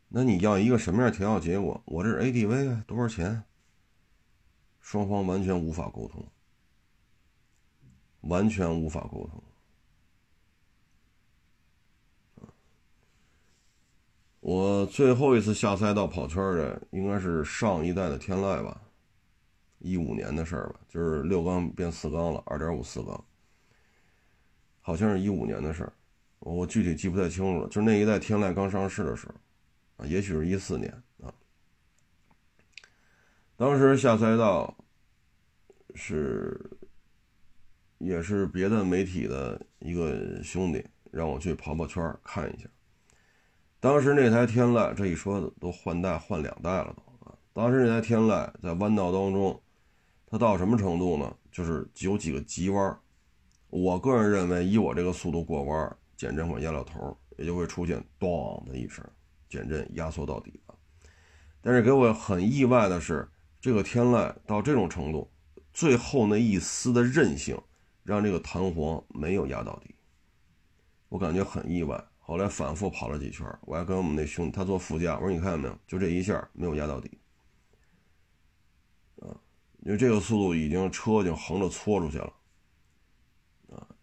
[0.10, 1.82] 那你要一个什么样调校结果？
[1.86, 3.44] 我这是 ADV 啊，多少钱？
[4.80, 6.28] 双方完全无法沟通，
[8.22, 9.44] 完全无法沟通。
[14.40, 18.82] 我最后一次下赛道跑圈的，应该是上一代的天籁吧，
[19.78, 23.24] 一五年的事儿吧，就是六缸变四缸了，二点五四缸，
[24.82, 25.94] 好像是一五年的事儿，
[26.40, 27.68] 我具体记不太清楚了。
[27.68, 29.34] 就是那一代天籁刚上市的时候，
[30.04, 30.92] 啊，也许是一四年
[31.22, 31.34] 啊。
[33.56, 34.76] 当时下赛道
[35.94, 36.60] 是，
[38.00, 42.68] 也是别的媒体的一个兄弟让我去跑跑圈看一下。
[43.80, 47.38] 当时那台天籁，这一说都换代换两代了都啊！
[47.54, 49.62] 当时那台天籁在弯道当中，
[50.26, 51.36] 它到什么程度呢？
[51.52, 53.00] 就是有几个急弯，
[53.72, 59.04] 我个人认为，以我这个速度过弯，减震会压到头，也就会出现“咚”的一声，
[59.50, 60.76] 减震压缩到底了。
[61.62, 63.26] 但是给我很意外的是，
[63.62, 65.32] 这个天籁到这种程度，
[65.74, 67.58] 最后那一丝的韧性，
[68.04, 69.96] 让这个弹簧没有压到底，
[71.08, 72.04] 我感觉很意外。
[72.20, 77.18] 后来反复跑了几圈，我还跟我们那兄弟，他坐副驾，我说你看见没有，就这一下没有压到底，
[79.22, 79.32] 啊，
[79.80, 82.34] 因为这个速度已经车已经横着搓出去了，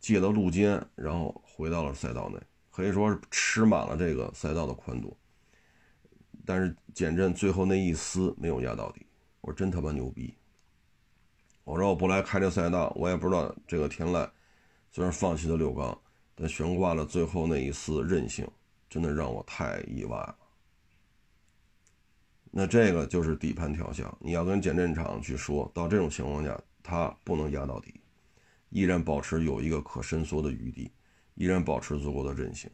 [0.08, 2.40] 借到路肩，然后回到了赛道内，
[2.70, 5.14] 可以说是吃满了这个赛道的宽度，
[6.46, 9.04] 但是减震最后那一丝没有压到底，
[9.42, 10.34] 我说真他妈牛逼，
[11.62, 14.26] 我说我不来开这赛道，我也不知道这个天籁
[14.90, 15.96] 虽然放弃了六缸。
[16.40, 18.48] 但悬挂了最后那一丝韧性，
[18.88, 20.36] 真的让我太意外了。
[22.52, 28.00] 那这个就是底盘调校，你要跟减震厂去说，到这种情况下，它不能压到底，
[28.70, 30.90] 依然保持有一个可伸缩的余地，
[31.34, 32.70] 依然保持足够的韧性。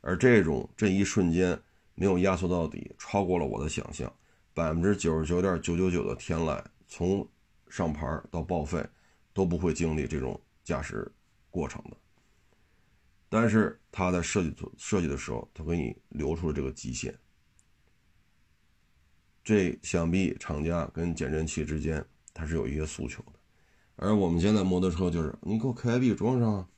[0.00, 1.60] 而这种这一瞬间
[1.94, 4.12] 没有压缩到底，超过了我的想象。
[4.54, 7.26] 百分之九十九点九九九的天籁，从
[7.68, 8.84] 上牌到报废，
[9.32, 11.10] 都不会经历这种驾驶
[11.50, 11.96] 过程的。
[13.28, 17.18] 但是他在设计设计的时候，他给你留出了这个极限。
[19.42, 23.32] 这想必厂家跟减震器之间，它是有一些诉求的。
[23.96, 26.68] 而我们现在摩托车就是，你给我 KIB 装上，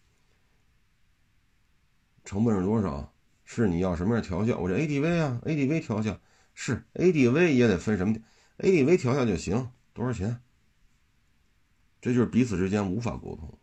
[2.24, 3.12] 成本是多少？
[3.46, 4.58] 是你要什么样调校？
[4.58, 6.18] 我这 ADV 啊，ADV 调校
[6.54, 8.14] 是 ADV 也得分什么
[8.58, 10.40] ？ADV 调校就行，多少钱？
[12.00, 13.58] 这就是彼此之间无法沟通。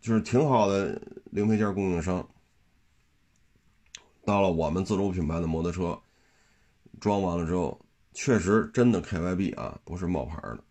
[0.00, 2.28] 就是挺好的零配件供应商，
[4.24, 6.00] 到了我们自主品牌的摩托车，
[7.00, 7.80] 装完了之后，
[8.12, 10.62] 确实真的 KYB 啊，不是冒牌的。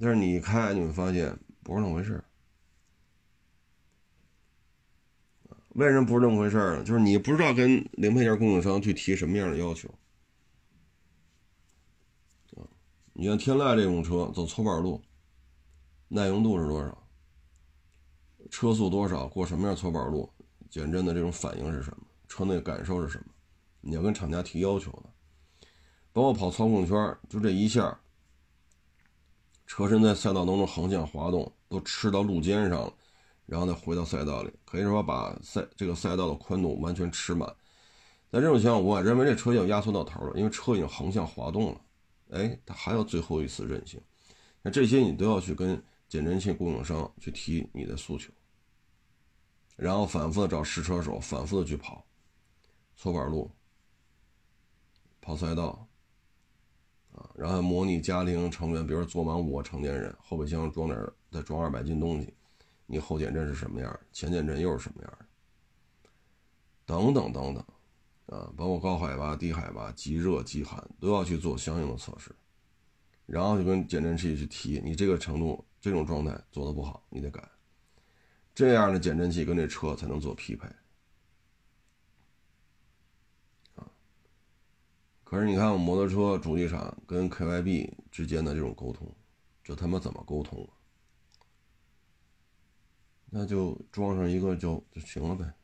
[0.00, 2.24] 但是你一开，你会发现不是那么回事
[5.74, 6.82] 为什么不是这么回事呢？
[6.82, 9.88] 就是你不知道跟零配件供应商去提什么样的要求。
[13.12, 15.00] 你像天籁这种车走搓板路，
[16.08, 17.06] 耐用度是多少？
[18.50, 19.28] 车速多少？
[19.28, 20.32] 过什么样搓板路？
[20.70, 22.06] 减震的这种反应是什么？
[22.26, 23.26] 车内感受是什么？
[23.80, 25.10] 你要跟厂家提要求的。
[26.12, 28.00] 包括跑操控圈，就这一下，
[29.70, 32.92] 车身在赛道当中横向滑动，都吃到路肩上了，
[33.46, 37.48] 然后再回到赛道里，可以说把赛这个赛道的宽度完全吃满。
[38.32, 41.80] 在这种情况，我认为这车要压缩到头了，因为车已经横向滑动了。
[42.30, 44.00] 哎，它还有最后一次韧性。
[44.60, 48.32] 那这些你都要去跟减震器供应商去提你的诉求。
[49.76, 52.04] 然后反复的找试车手，反复的去跑，
[52.96, 53.48] 搓板路，
[55.20, 55.86] 跑赛道，
[57.34, 60.98] 然后模拟家庭成员，比如说坐满五个成年人，后备箱装点
[61.30, 62.34] 再装二百斤东西，
[62.86, 65.18] 你后减震是什么样前减震又是什么样
[66.84, 67.64] 等等等等，
[68.26, 72.34] 啊，包括高海拔、低海拔、极热、极寒，都要去做相应的测试，
[73.26, 77.48] 然后就跟减震器去提，你这个程度、这种状态做的不好，你得改。
[78.52, 80.66] 这样的减震器跟这车才能做匹配，
[83.76, 83.88] 啊！
[85.30, 89.08] 可是你看，我摩托车主机厂跟 KYB 之间的这种沟通，
[89.62, 90.74] 这他妈怎么沟通啊？
[93.30, 95.54] 那就装上一个就就行了呗。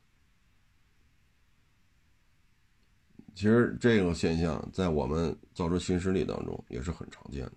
[3.35, 7.57] 其实这个现象在我们造车新势力当中也是很常见的，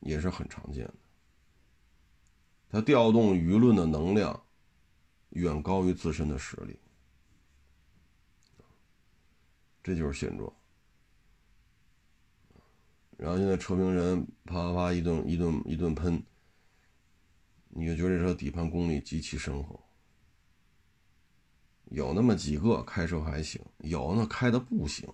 [0.00, 0.94] 也是很常见的。
[2.70, 4.42] 他调动舆论的能量
[5.28, 6.78] 远高于自身的实力，
[9.82, 10.52] 这就是现状。
[13.16, 16.22] 然后现在车评人啪啪啪一顿一顿一顿喷，
[17.68, 19.78] 你就觉得这车底盘功力极其深厚。
[21.90, 25.12] 有那么几个开车还行，有那开的不行。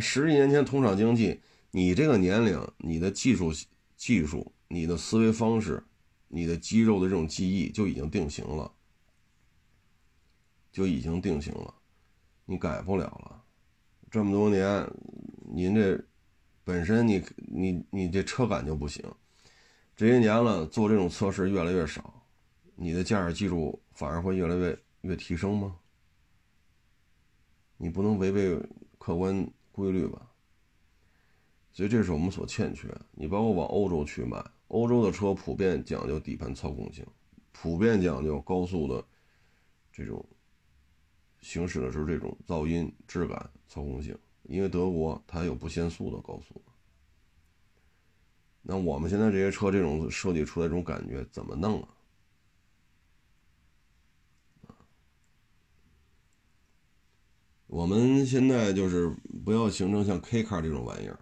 [0.00, 3.50] 十几年前同场竞技，你这个年龄，你的技术、
[3.96, 5.82] 技术、你的思维方式、
[6.28, 8.72] 你的肌肉的这种记忆就已经定型了，
[10.70, 11.74] 就已经定型了，
[12.44, 13.42] 你改不了了。
[14.10, 14.86] 这么多年，
[15.54, 15.98] 您这
[16.64, 19.02] 本身你你你这车感就不行，
[19.96, 22.22] 这些年了做这种测试越来越少，
[22.74, 25.78] 你的驾驶技术反而会越来越越提升吗？
[27.78, 28.60] 你不能违背
[28.98, 30.30] 客观规律吧？
[31.72, 32.86] 所以这是我们所欠缺。
[33.12, 37.06] 你包括往欧洲去买，欧洲的车普遍讲究底盘操控性，
[37.50, 39.02] 普遍讲究高速的
[39.90, 40.22] 这种。
[41.42, 46.62] 行驶的时候，这种噪音、质感、操控性，因为德国它有不限速的高速。
[48.62, 51.88] 那我们现在这些车这种设计出来这种感觉怎么弄啊？
[57.66, 59.12] 我们现在就是
[59.44, 61.18] 不要形成像 K car 这种玩意儿，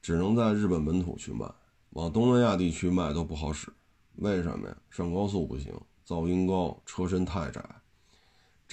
[0.00, 1.46] 只能在日本本土去卖，
[1.90, 3.70] 往东南亚地区卖都不好使。
[4.14, 4.76] 为什么呀？
[4.88, 7.62] 上高速不行，噪音高，车身太窄。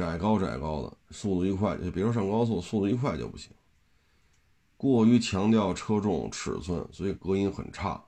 [0.02, 3.52] 窄高窄高的，速度一快，就比如上高速，速度一快就不行。
[4.76, 8.04] 过于强调车重尺寸，所以隔音很差。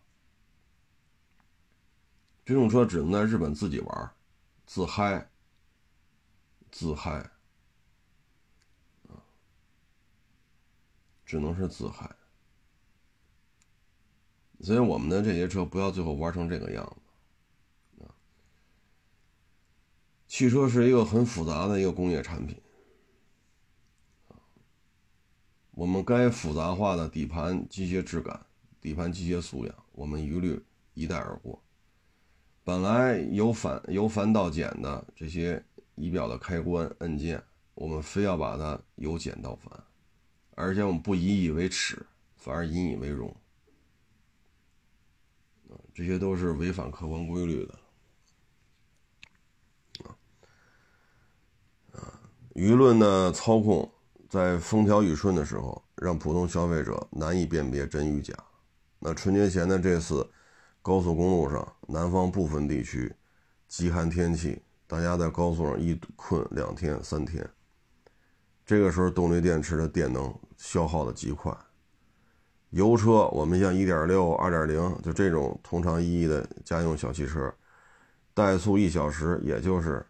[2.44, 4.12] 这种车只能在日本自己玩，
[4.66, 5.30] 自嗨，
[6.72, 7.30] 自嗨，
[11.24, 12.10] 只能是自嗨。
[14.62, 17.03] 所以我们的这些车不要最后玩成这个样子。
[20.34, 22.60] 汽车是一个很复杂的一个工业产品，
[25.70, 28.44] 我们该复杂化的底盘机械质感、
[28.82, 30.60] 底盘机械素养，我们一律
[30.96, 31.62] 一带而过。
[32.64, 35.64] 本来由繁由繁到简的这些
[35.94, 37.40] 仪表的开关按键，
[37.76, 39.84] 我们非要把它由简到繁，
[40.56, 42.04] 而且我们不引以为耻，
[42.38, 43.32] 反而引以为荣，
[45.94, 47.83] 这些都是违反客观规律的。
[52.54, 53.92] 舆论的操控，
[54.30, 58.34] 在风调雨顺的时候，让普通消费者难以辨别真与假。
[59.00, 60.30] 那春节前的这次
[60.82, 63.12] 高速公路上，南方部分地区
[63.68, 67.50] 极寒天气，大家在高速上一困两天三天。
[68.66, 71.52] 这个时候，动力电池的电能消耗的极快。
[72.70, 77.54] 油车，我们像1.6、2.0，就这种通常意义的家用小汽车，
[78.36, 80.06] 怠速一小时也就是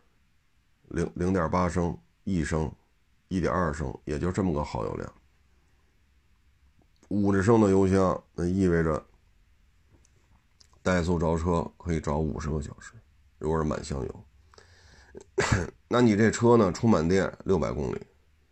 [0.89, 1.97] 零零点八升。
[2.23, 2.71] 一升，
[3.27, 5.13] 一点二升，也就这么个耗油量。
[7.09, 9.05] 五十升的油箱，那意味着
[10.83, 12.93] 怠速着车可以着五十个小时。
[13.37, 14.25] 如果是满箱油，
[15.89, 16.71] 那你这车呢？
[16.71, 18.01] 充满电六百公里，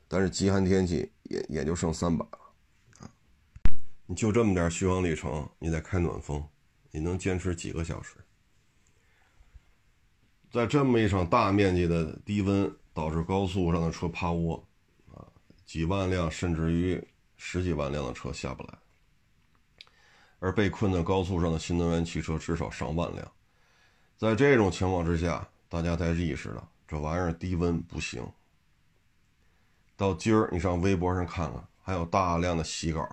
[0.07, 2.39] 但是极寒天气也也就剩三百了
[2.99, 3.09] 啊！
[4.05, 6.45] 你就这么点续航里程，你再开暖风，
[6.91, 8.17] 你能坚持几个小时？
[10.51, 12.75] 在这么一场大面积的低温。
[12.93, 14.63] 导致高速上的车趴窝，
[15.13, 15.25] 啊，
[15.65, 17.01] 几万辆甚至于
[17.37, 18.77] 十几万辆的车下不来，
[20.39, 23.31] 而被困在高速上的新能源汽车至少上万辆。
[24.17, 28.23] 在这种情况之下，大家才意识到这玩意儿低温不行。
[29.95, 33.07] 到今儿，你上微博上看看，还有大量的洗稿，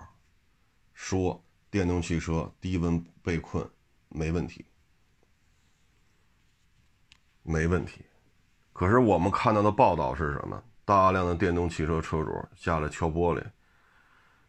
[0.92, 3.66] 说电动汽车低温被困
[4.08, 4.64] 没问题，
[7.42, 8.04] 没问题。
[8.78, 10.62] 可是我们看到的报道是什么？
[10.84, 13.42] 大量的电动汽车车主下来敲玻璃，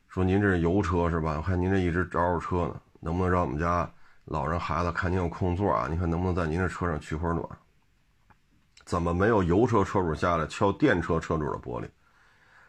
[0.07, 1.33] 说：“您这是油车是吧？
[1.37, 3.91] 我看您这一直着着车呢，能不能让我们家
[4.25, 5.87] 老人孩子看您有空座啊？
[5.89, 7.43] 你看能不能在您这车上取会儿暖？”
[8.85, 11.89] 怎么没有油车车主下来敲电车车主的玻璃，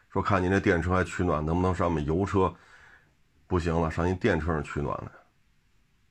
[0.08, 2.50] 说：“看您这电车还取暖，能不能上我们油车？
[3.46, 5.12] 不行了，上您电车上取暖来。”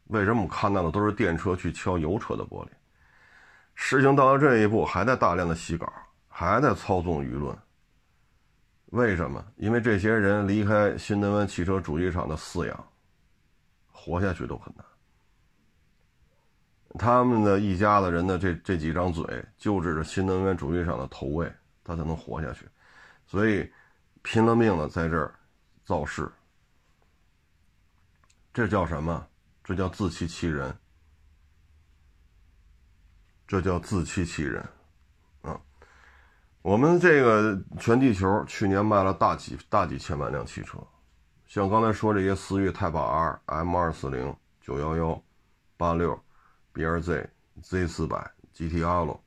[0.10, 2.70] 为什么我们看到的都是电车去敲油车的玻璃？
[3.82, 5.92] 事情到了这一步，还在大量的洗稿，
[6.28, 7.58] 还在操纵舆论。
[8.88, 9.44] 为什么？
[9.56, 12.88] 因为这些人离开新能源汽车主机厂的饲养，
[13.90, 14.86] 活下去都很难。
[17.00, 19.24] 他们的一家子人的这这几张嘴，
[19.58, 21.52] 就指着新能源主机厂的投喂，
[21.82, 22.68] 他才能活下去。
[23.26, 23.68] 所以，
[24.22, 25.34] 拼了命的在这儿
[25.86, 26.30] 造势。
[28.54, 29.26] 这叫什么？
[29.64, 30.78] 这叫自欺欺人。
[33.50, 34.64] 这叫自欺欺人，
[35.42, 35.60] 啊！
[36.62, 40.78] 我们这个全地球去年卖了大几大几千万辆汽车，
[41.48, 45.24] 像刚才说这些思域 Type R、M 二四零、九幺幺、
[45.78, 46.24] 八六、
[46.76, 47.28] BRZ、
[47.64, 49.20] Z 四百、GTL，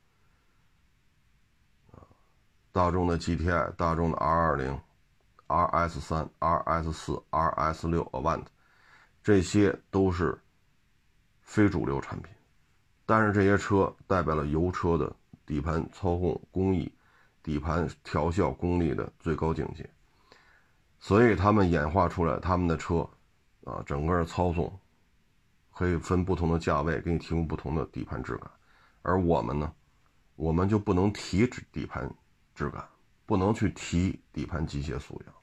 [2.70, 4.81] 大众的 GTI、大众的 R 二零、
[5.49, 8.45] RS 三、RS 四、RS 六 Avant，
[9.20, 10.41] 这些都是
[11.41, 12.33] 非主流产品，
[13.07, 16.91] 但是这些车代表了油车的底盘操控工艺、
[17.43, 19.89] 底盘调校功力的最高境界，
[20.99, 23.09] 所以他们演化出来他们的车，
[23.65, 24.73] 啊，整个操纵
[25.73, 28.51] 可以分不同的价位给你提供不同的底盘质感，
[29.03, 29.73] 而我们呢，
[30.37, 32.11] 我们就不能提底盘
[32.55, 32.85] 质感。
[33.25, 35.35] 不能去提底盘机械素养，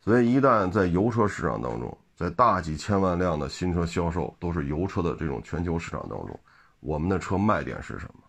[0.00, 6.40] 所以一旦在油车市场当中，在大几千万辆的新车销售都是油车的这种全球市场当中，
[6.86, 8.22] 我们的车卖点是什么？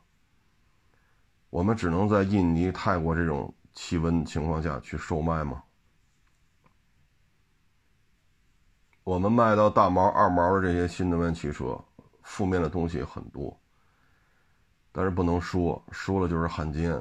[1.51, 5.63] 我们只能在印尼、泰国这种气温情况下去售卖吗？
[9.03, 11.79] 我们卖到大毛、二毛的这些新能源汽车，
[12.23, 13.55] 负面的东西很多，
[14.91, 16.99] 但是不能说，说了就是汉奸。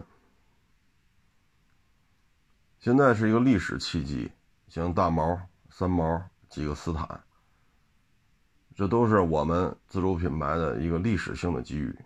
[2.78, 4.30] 现在是一个历史契机，
[4.68, 5.40] 像大毛、
[5.70, 7.18] 三毛几个斯坦，
[8.76, 11.96] 这都是我们自主品牌的一个历史性的机遇。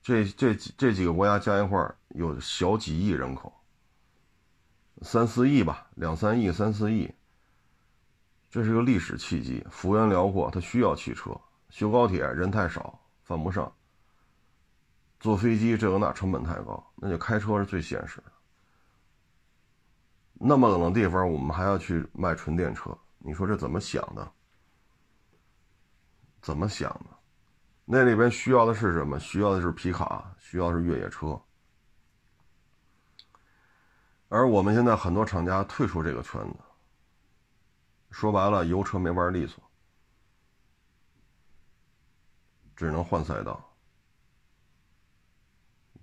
[0.00, 3.52] 这这这几个国家加一块有小几亿人口，
[5.02, 7.12] 三四亿吧，两三亿、三四亿，
[8.50, 9.62] 这是个历史契机。
[9.70, 11.38] 幅员辽阔，它需要汽车。
[11.68, 13.70] 修高铁人太少，犯不上。
[15.20, 18.32] 坐飞机这个那成本太高，那就开车是最现实的。
[20.32, 24.32] 那么冷的地方，我们还要去卖纯电车，你说这怎么想的？
[26.40, 27.16] 怎么想的？
[27.84, 29.18] 那里边需要的是什么？
[29.18, 31.40] 需要的是皮卡，需要的是越野车。
[34.28, 36.58] 而我们现在很多厂家退出这个圈子，
[38.10, 39.62] 说白了，油车没玩利索，
[42.76, 43.74] 只能换赛道，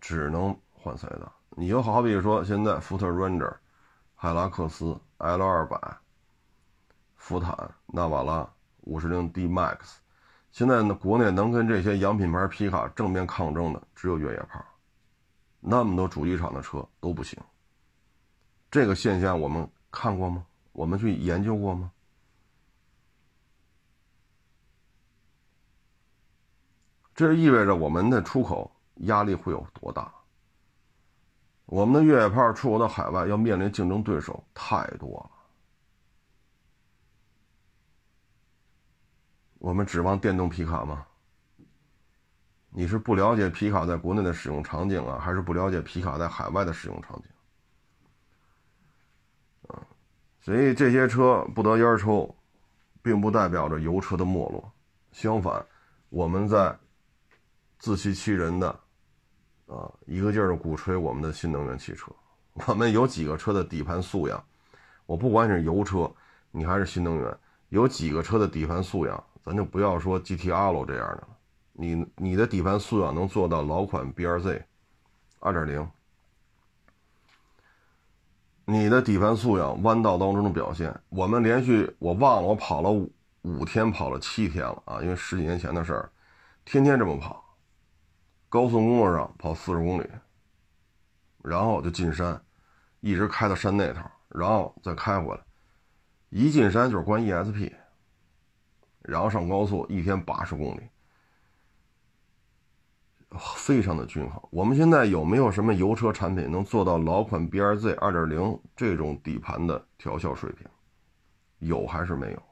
[0.01, 1.33] 只能换赛道。
[1.51, 3.57] 你就好比说，现在福特 Ranger。
[4.19, 5.79] 海拉克斯 L 二百、
[7.17, 9.97] 福坦、纳瓦拉、五十铃 D Max，
[10.57, 14.59] 现在呢，国内能跟这些洋品牌皮卡正面抗争的只有越野炮，
[15.59, 17.39] 那么多主机厂的车都不行。
[18.71, 20.43] 这个现象我们看过吗？
[20.71, 21.91] 我们去研究过吗？
[27.13, 30.11] 这意味着我们的出口压力会有多大？
[31.67, 35.36] 我们的越野炮出口到海外，要面临竞争对手太多了。
[39.59, 41.05] 我们指望电动皮卡吗？
[42.69, 47.27] 你是不了解皮卡在国内的使用场景啊，还是不了解皮卡在海外的使用场景？
[49.67, 49.81] 啊，
[50.39, 52.35] 所以这些车不得烟抽，
[53.01, 54.71] 并不代表着油车的没落。
[55.11, 55.65] 相反，
[56.09, 56.77] 我们在
[57.79, 58.79] 自欺欺人的。
[59.65, 62.09] 啊，一个劲儿的鼓吹我们的新能源汽车，
[62.53, 64.41] 我们有几个车的底盘素养，
[65.05, 66.09] 我不管是油车，
[66.51, 67.37] 你还是新能源，
[67.67, 71.27] 有几个车的底盘素养，咱就不要说 GTR 这样的了，
[71.71, 74.61] 你你的底盘素养能做到老款 BRZ
[75.39, 75.89] 二点零，
[78.65, 83.09] 你的底盘素养弯道当中的表现，我们连续我忘了我跑了五
[83.43, 86.11] 五天，跑了七天了啊，因为十几年前的事儿，
[86.65, 87.41] 天天这么跑。
[88.49, 90.09] 高速公路上跑四十公里，
[91.41, 92.41] 然后就进山，
[92.99, 95.41] 一直开到山那头，然后再开回来。
[96.29, 97.73] 一进山就是关 ESP，
[99.07, 100.81] 然后上高速，一天八十公里，
[103.55, 104.41] 非常的均衡。
[104.51, 110.67] 我们现在有没有什么油车产品能做到老款 BRZ 二点零这种底盘的调校水平？
[111.59, 112.43] 有还是没有？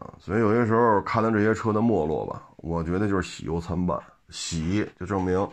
[0.00, 3.96] 啊，所以有些时候看到这些车的没落吧，我觉得就是喜忧参半。
[4.30, 5.46] 喜就证明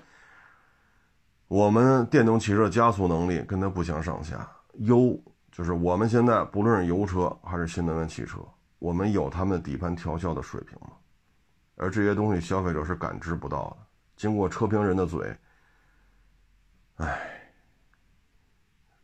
[1.48, 4.38] 我们电动汽车加速能力跟它不相上下；
[4.86, 8.40] 忧就是我们现在不论是油车还是新能源汽车，
[8.82, 10.94] 我们有他们底盘调校的水平吗？
[11.76, 13.78] 而这些东西消费者是感知不到的。
[14.16, 15.38] 经过车评人的嘴，
[16.96, 17.54] 哎，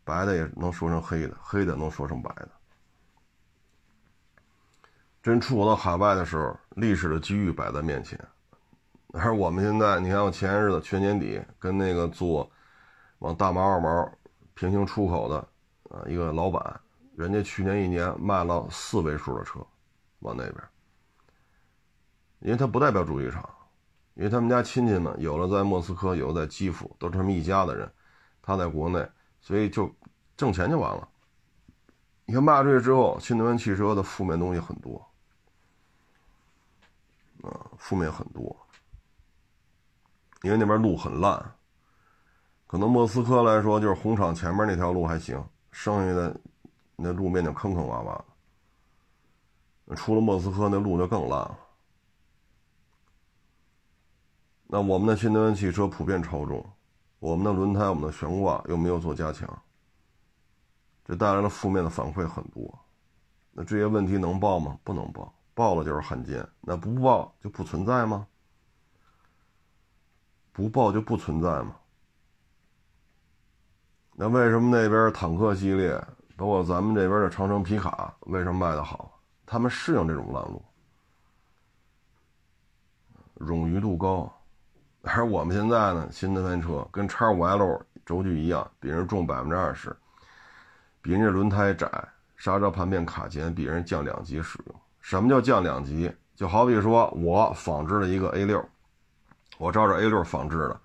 [0.04, 2.50] 白的也能说成黑的，黑的能说成白的。
[5.22, 8.20] 真出口到海外的时候，历史的机遇摆在面前。
[9.14, 12.52] 而我们现在，你看我前些日子去年底跟那个做
[13.20, 14.12] 往大毛二毛
[14.56, 15.38] 平行出口的
[15.96, 16.82] 啊一个老板，
[17.18, 19.60] 人家去年一年卖了四位数的车
[20.20, 20.64] 往那边，
[22.42, 23.44] 因为他不代表主机厂，
[24.14, 27.92] 因为他们家亲戚们有了在莫斯科，有的在基辅，都是他们一家的人，
[28.40, 29.04] 他在国内，
[29.42, 29.92] 所以就
[30.38, 31.10] 挣钱就完了。
[32.26, 35.04] 你看卖出去之后，新能源汽车的负面东西很多。
[37.42, 38.56] 啊，负面很多，
[40.44, 41.56] 因为那边路很烂，
[42.68, 46.40] 可能莫斯科来说，就是红场前面那条路还行，剩下的
[46.98, 49.96] 那路面就坑坑洼洼。
[49.96, 51.58] 出了莫斯科，那路就更烂了。
[54.68, 56.70] 那我们的新能源汽车普遍超重，
[57.20, 59.48] 我们的轮胎、我们的悬挂又没有做加强，
[61.06, 62.78] 这带来了负面的反馈很多。
[63.54, 64.78] 那这些问题能报吗？
[64.84, 66.46] 不能报，报了就是罕见。
[66.60, 68.28] 那不报就不存在吗？
[70.52, 71.76] 不报就不存在吗？
[74.16, 76.04] 那为什么那边坦克系列，
[76.38, 79.20] 包括咱们这边的长城皮卡，为什么卖的好？
[79.46, 80.64] 他们适应这种烂路，
[83.40, 84.32] 冗余度高。
[85.02, 89.96] 而我们现在呢，新能源车跟叉五 L 轴距一样，比人重百分之二十，
[91.02, 91.90] 比人家轮胎窄，
[92.36, 94.76] 刹车盘片卡钳比人降两级使用。
[95.00, 96.14] 什么叫降两级？
[96.36, 98.64] 就好比说我仿制了一个 A 六。
[99.58, 100.80] 我照着 A 六仿制的，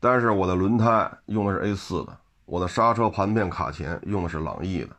[0.00, 4.96] 但是我的轮胎用的是 A 四的，我的刹车盘片卡钳用的是朗逸的，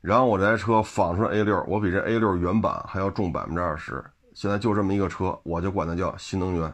[0.00, 4.04] 然后我这台车仿出 A 六，我比这 A 六原版还要重百分之二十。
[4.34, 6.72] 现在就这么一个车，我就管它叫新能源，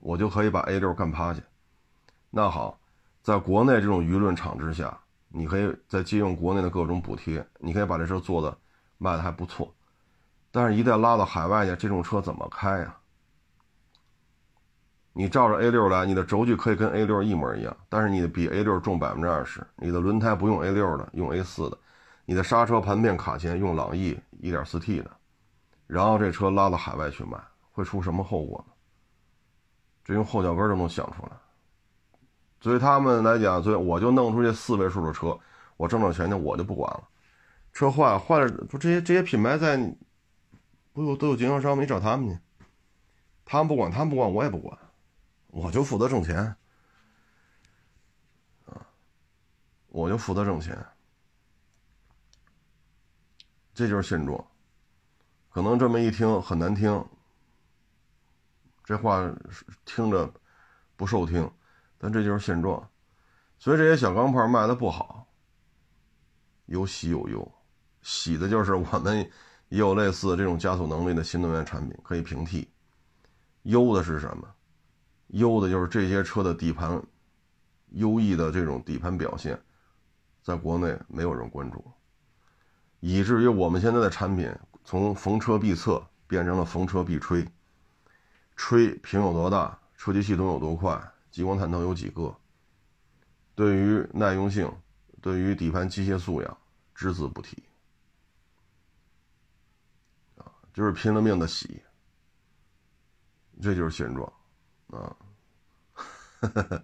[0.00, 1.40] 我就可以把 A 六干趴下。
[2.30, 2.78] 那好，
[3.22, 8.56] 在国内这种舆论场之下，你可以再借用国内的各种补贴，你可以把这车做的
[8.98, 9.72] 卖的还不错，
[10.50, 12.96] 但是一旦拉到海外去，这种车怎么开呀？
[15.18, 19.66] 你照着 A 六来，你的轴距可以跟 A 六一模一样，但是你的比 A 六重百分之二十。
[19.74, 21.76] 你的轮胎不用 A 六的，用 A 四的。
[22.24, 25.10] 你的刹车盘片卡钳用朗逸 1.4T 的，
[25.88, 27.36] 然后这车拉到海外去卖，
[27.72, 28.72] 会出什么后果呢？
[30.04, 31.32] 这用后脚跟都能想出来。
[32.60, 35.36] 所以他们来讲，所以我就弄出这四位数的车，
[35.76, 37.02] 我挣着钱去，我就不管了。
[37.72, 39.76] 车坏了坏了，不这些这些品牌在，
[40.92, 41.82] 不有都有经销商吗？
[41.82, 42.38] 你找他们去，
[43.44, 44.78] 他们不管，他们不管，我也不管。
[45.48, 46.36] 我就负责挣钱，
[48.66, 48.86] 啊，
[49.88, 50.86] 我就负责挣钱，
[53.74, 54.46] 这就是现状。
[55.50, 57.04] 可能这么一听很难听，
[58.84, 59.28] 这话
[59.84, 60.32] 听着
[60.96, 61.50] 不受听，
[61.96, 62.88] 但这就是现状。
[63.58, 65.26] 所以这些小钢炮卖的不好，
[66.66, 67.52] 有喜有忧。
[68.02, 69.18] 喜的就是我们
[69.70, 72.70] 也有类似这种加速能力的新能源产品可以平替，
[73.62, 74.54] 忧的是什么？
[75.28, 77.02] 优的就是这些车的底盘
[77.90, 79.60] 优异的这种底盘表现，
[80.42, 81.84] 在国内没有人关注，
[83.00, 84.54] 以至于我们现在的产品
[84.84, 87.46] 从逢车必测变成了逢车必吹，
[88.56, 91.00] 吹屏有多大，车机系统有多快，
[91.30, 92.34] 激光探头有几个，
[93.54, 94.70] 对于耐用性，
[95.20, 96.58] 对于底盘机械素养
[96.94, 97.62] 只字不提，
[100.72, 101.82] 就是拼了命的洗，
[103.60, 104.32] 这就是现状。
[104.90, 105.14] 啊，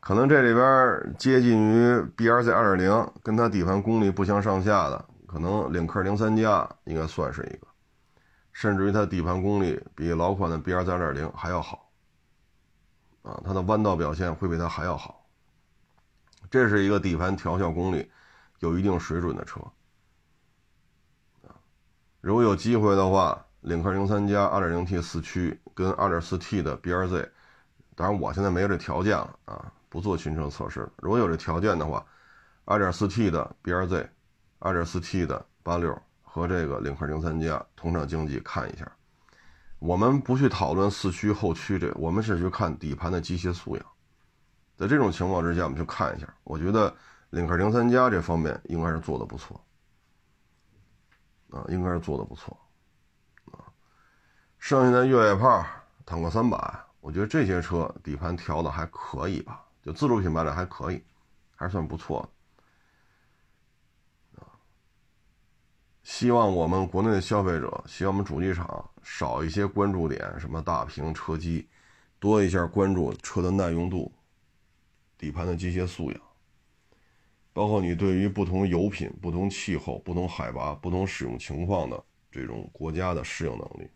[0.00, 7.66] 可能这里边接近于 B R Z 二点零，跟它底盘功力不相上下的，可能领克零三加应该算是一个，
[8.52, 11.90] 甚至于它底盘功力比老款的 B R Z 二点零还要好，
[13.22, 15.26] 啊，它的弯道表现会比它还要好，
[16.50, 18.10] 这是一个底盘调校功力
[18.58, 19.60] 有一定水准的车，
[22.20, 23.45] 如果有机会的话。
[23.66, 27.28] 领克零三加 2.0T 四驱跟 2.4T 的 BRZ，
[27.96, 30.88] 当然我现在没有这条件了啊，不做群车测试。
[30.98, 32.06] 如果有这条件的话
[32.66, 38.88] ，2.4T 的 BRZ，2.4T 的八六和这个领克零三加同场竞技看一下。
[39.80, 43.84] 我们不去讨论四驱后驱这，我们是去看底盘的机械素养。
[44.76, 46.32] 在这种情况之下，我们去看一下。
[46.44, 46.94] 我觉得
[47.30, 49.60] 领克零三加这方面应该是做的不错，
[51.50, 52.56] 啊，应该是做的不错。
[54.66, 55.64] 剩下的越野炮、
[56.04, 56.58] 坦克三百，
[56.98, 61.00] 我觉得这些车底盘调的还可以吧，就自主品牌的还可以，
[61.54, 62.28] 还算不错
[64.34, 64.42] 的。
[66.02, 71.68] 希望我们国内的消费者，希望我们主机厂少一些关注点，什么大屏车机，
[72.18, 74.12] 多一下关注车的耐用度、
[75.16, 76.20] 底盘的机械素养，
[77.52, 83.88] 包括你对于不同油品、不同气候、不同海拔、不同使用情况的这种国家的适应能力。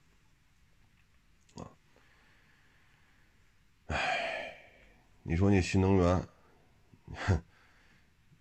[5.31, 6.29] 你说你新能源，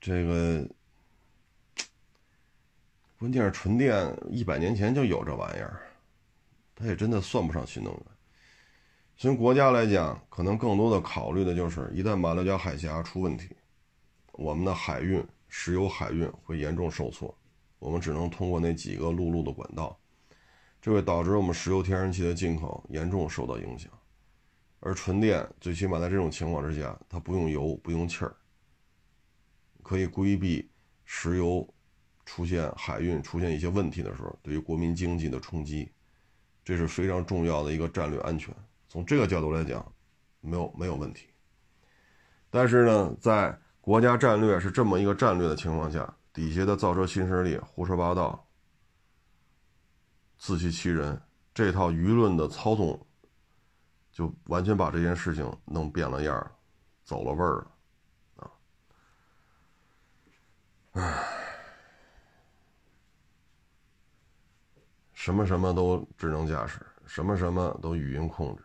[0.01, 0.67] 这个
[3.19, 5.83] 关键是纯电一百年前就有这玩意儿，
[6.73, 8.01] 它也真的算不上新能源。
[9.17, 13.55] 从国家来讲，可能更多的考虑的就是，一旦马六甲海峡出问题，
[14.31, 17.37] 我们的海运、石油海运会严重受挫，
[17.77, 19.95] 我们只能通过那几个陆路的管道，
[20.81, 23.91] 这会导致我们石油、天然气的进口严重受到影响。
[24.79, 28.35] 而纯电最起码在这种情况之下，它不用油，不用气儿，
[29.83, 30.69] 可以规避
[31.03, 31.67] 石油
[32.25, 35.91] 出现海运出现一些问题的时候对于国民经济的冲击，
[36.63, 38.53] 这是非常重要的一个战略安全。
[38.87, 39.85] 从这个角度来讲，
[40.41, 41.27] 没有没有问题。
[42.49, 48.47] 但是呢，在国家战略是这么一个战略的情况下，底下的造车新势力胡说八道、
[50.37, 51.21] 自欺欺人，
[51.53, 53.05] 这套舆论的操纵，
[54.19, 56.51] 就完全把这件事情弄变了样儿
[57.05, 57.65] 走了味儿
[58.35, 58.51] 了，啊！
[60.91, 61.23] 唉，
[65.13, 68.63] 什么什么都智能驾驶，什么什么都语音控制，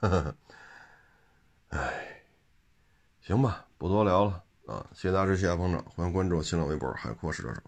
[0.00, 0.36] 呵呵。
[1.68, 2.20] 唉，
[3.20, 4.84] 行吧，不多聊了啊！
[4.92, 7.62] 谢谢大家支持，谢谢捧场，欢迎关注新浪微博“海阔试车手”。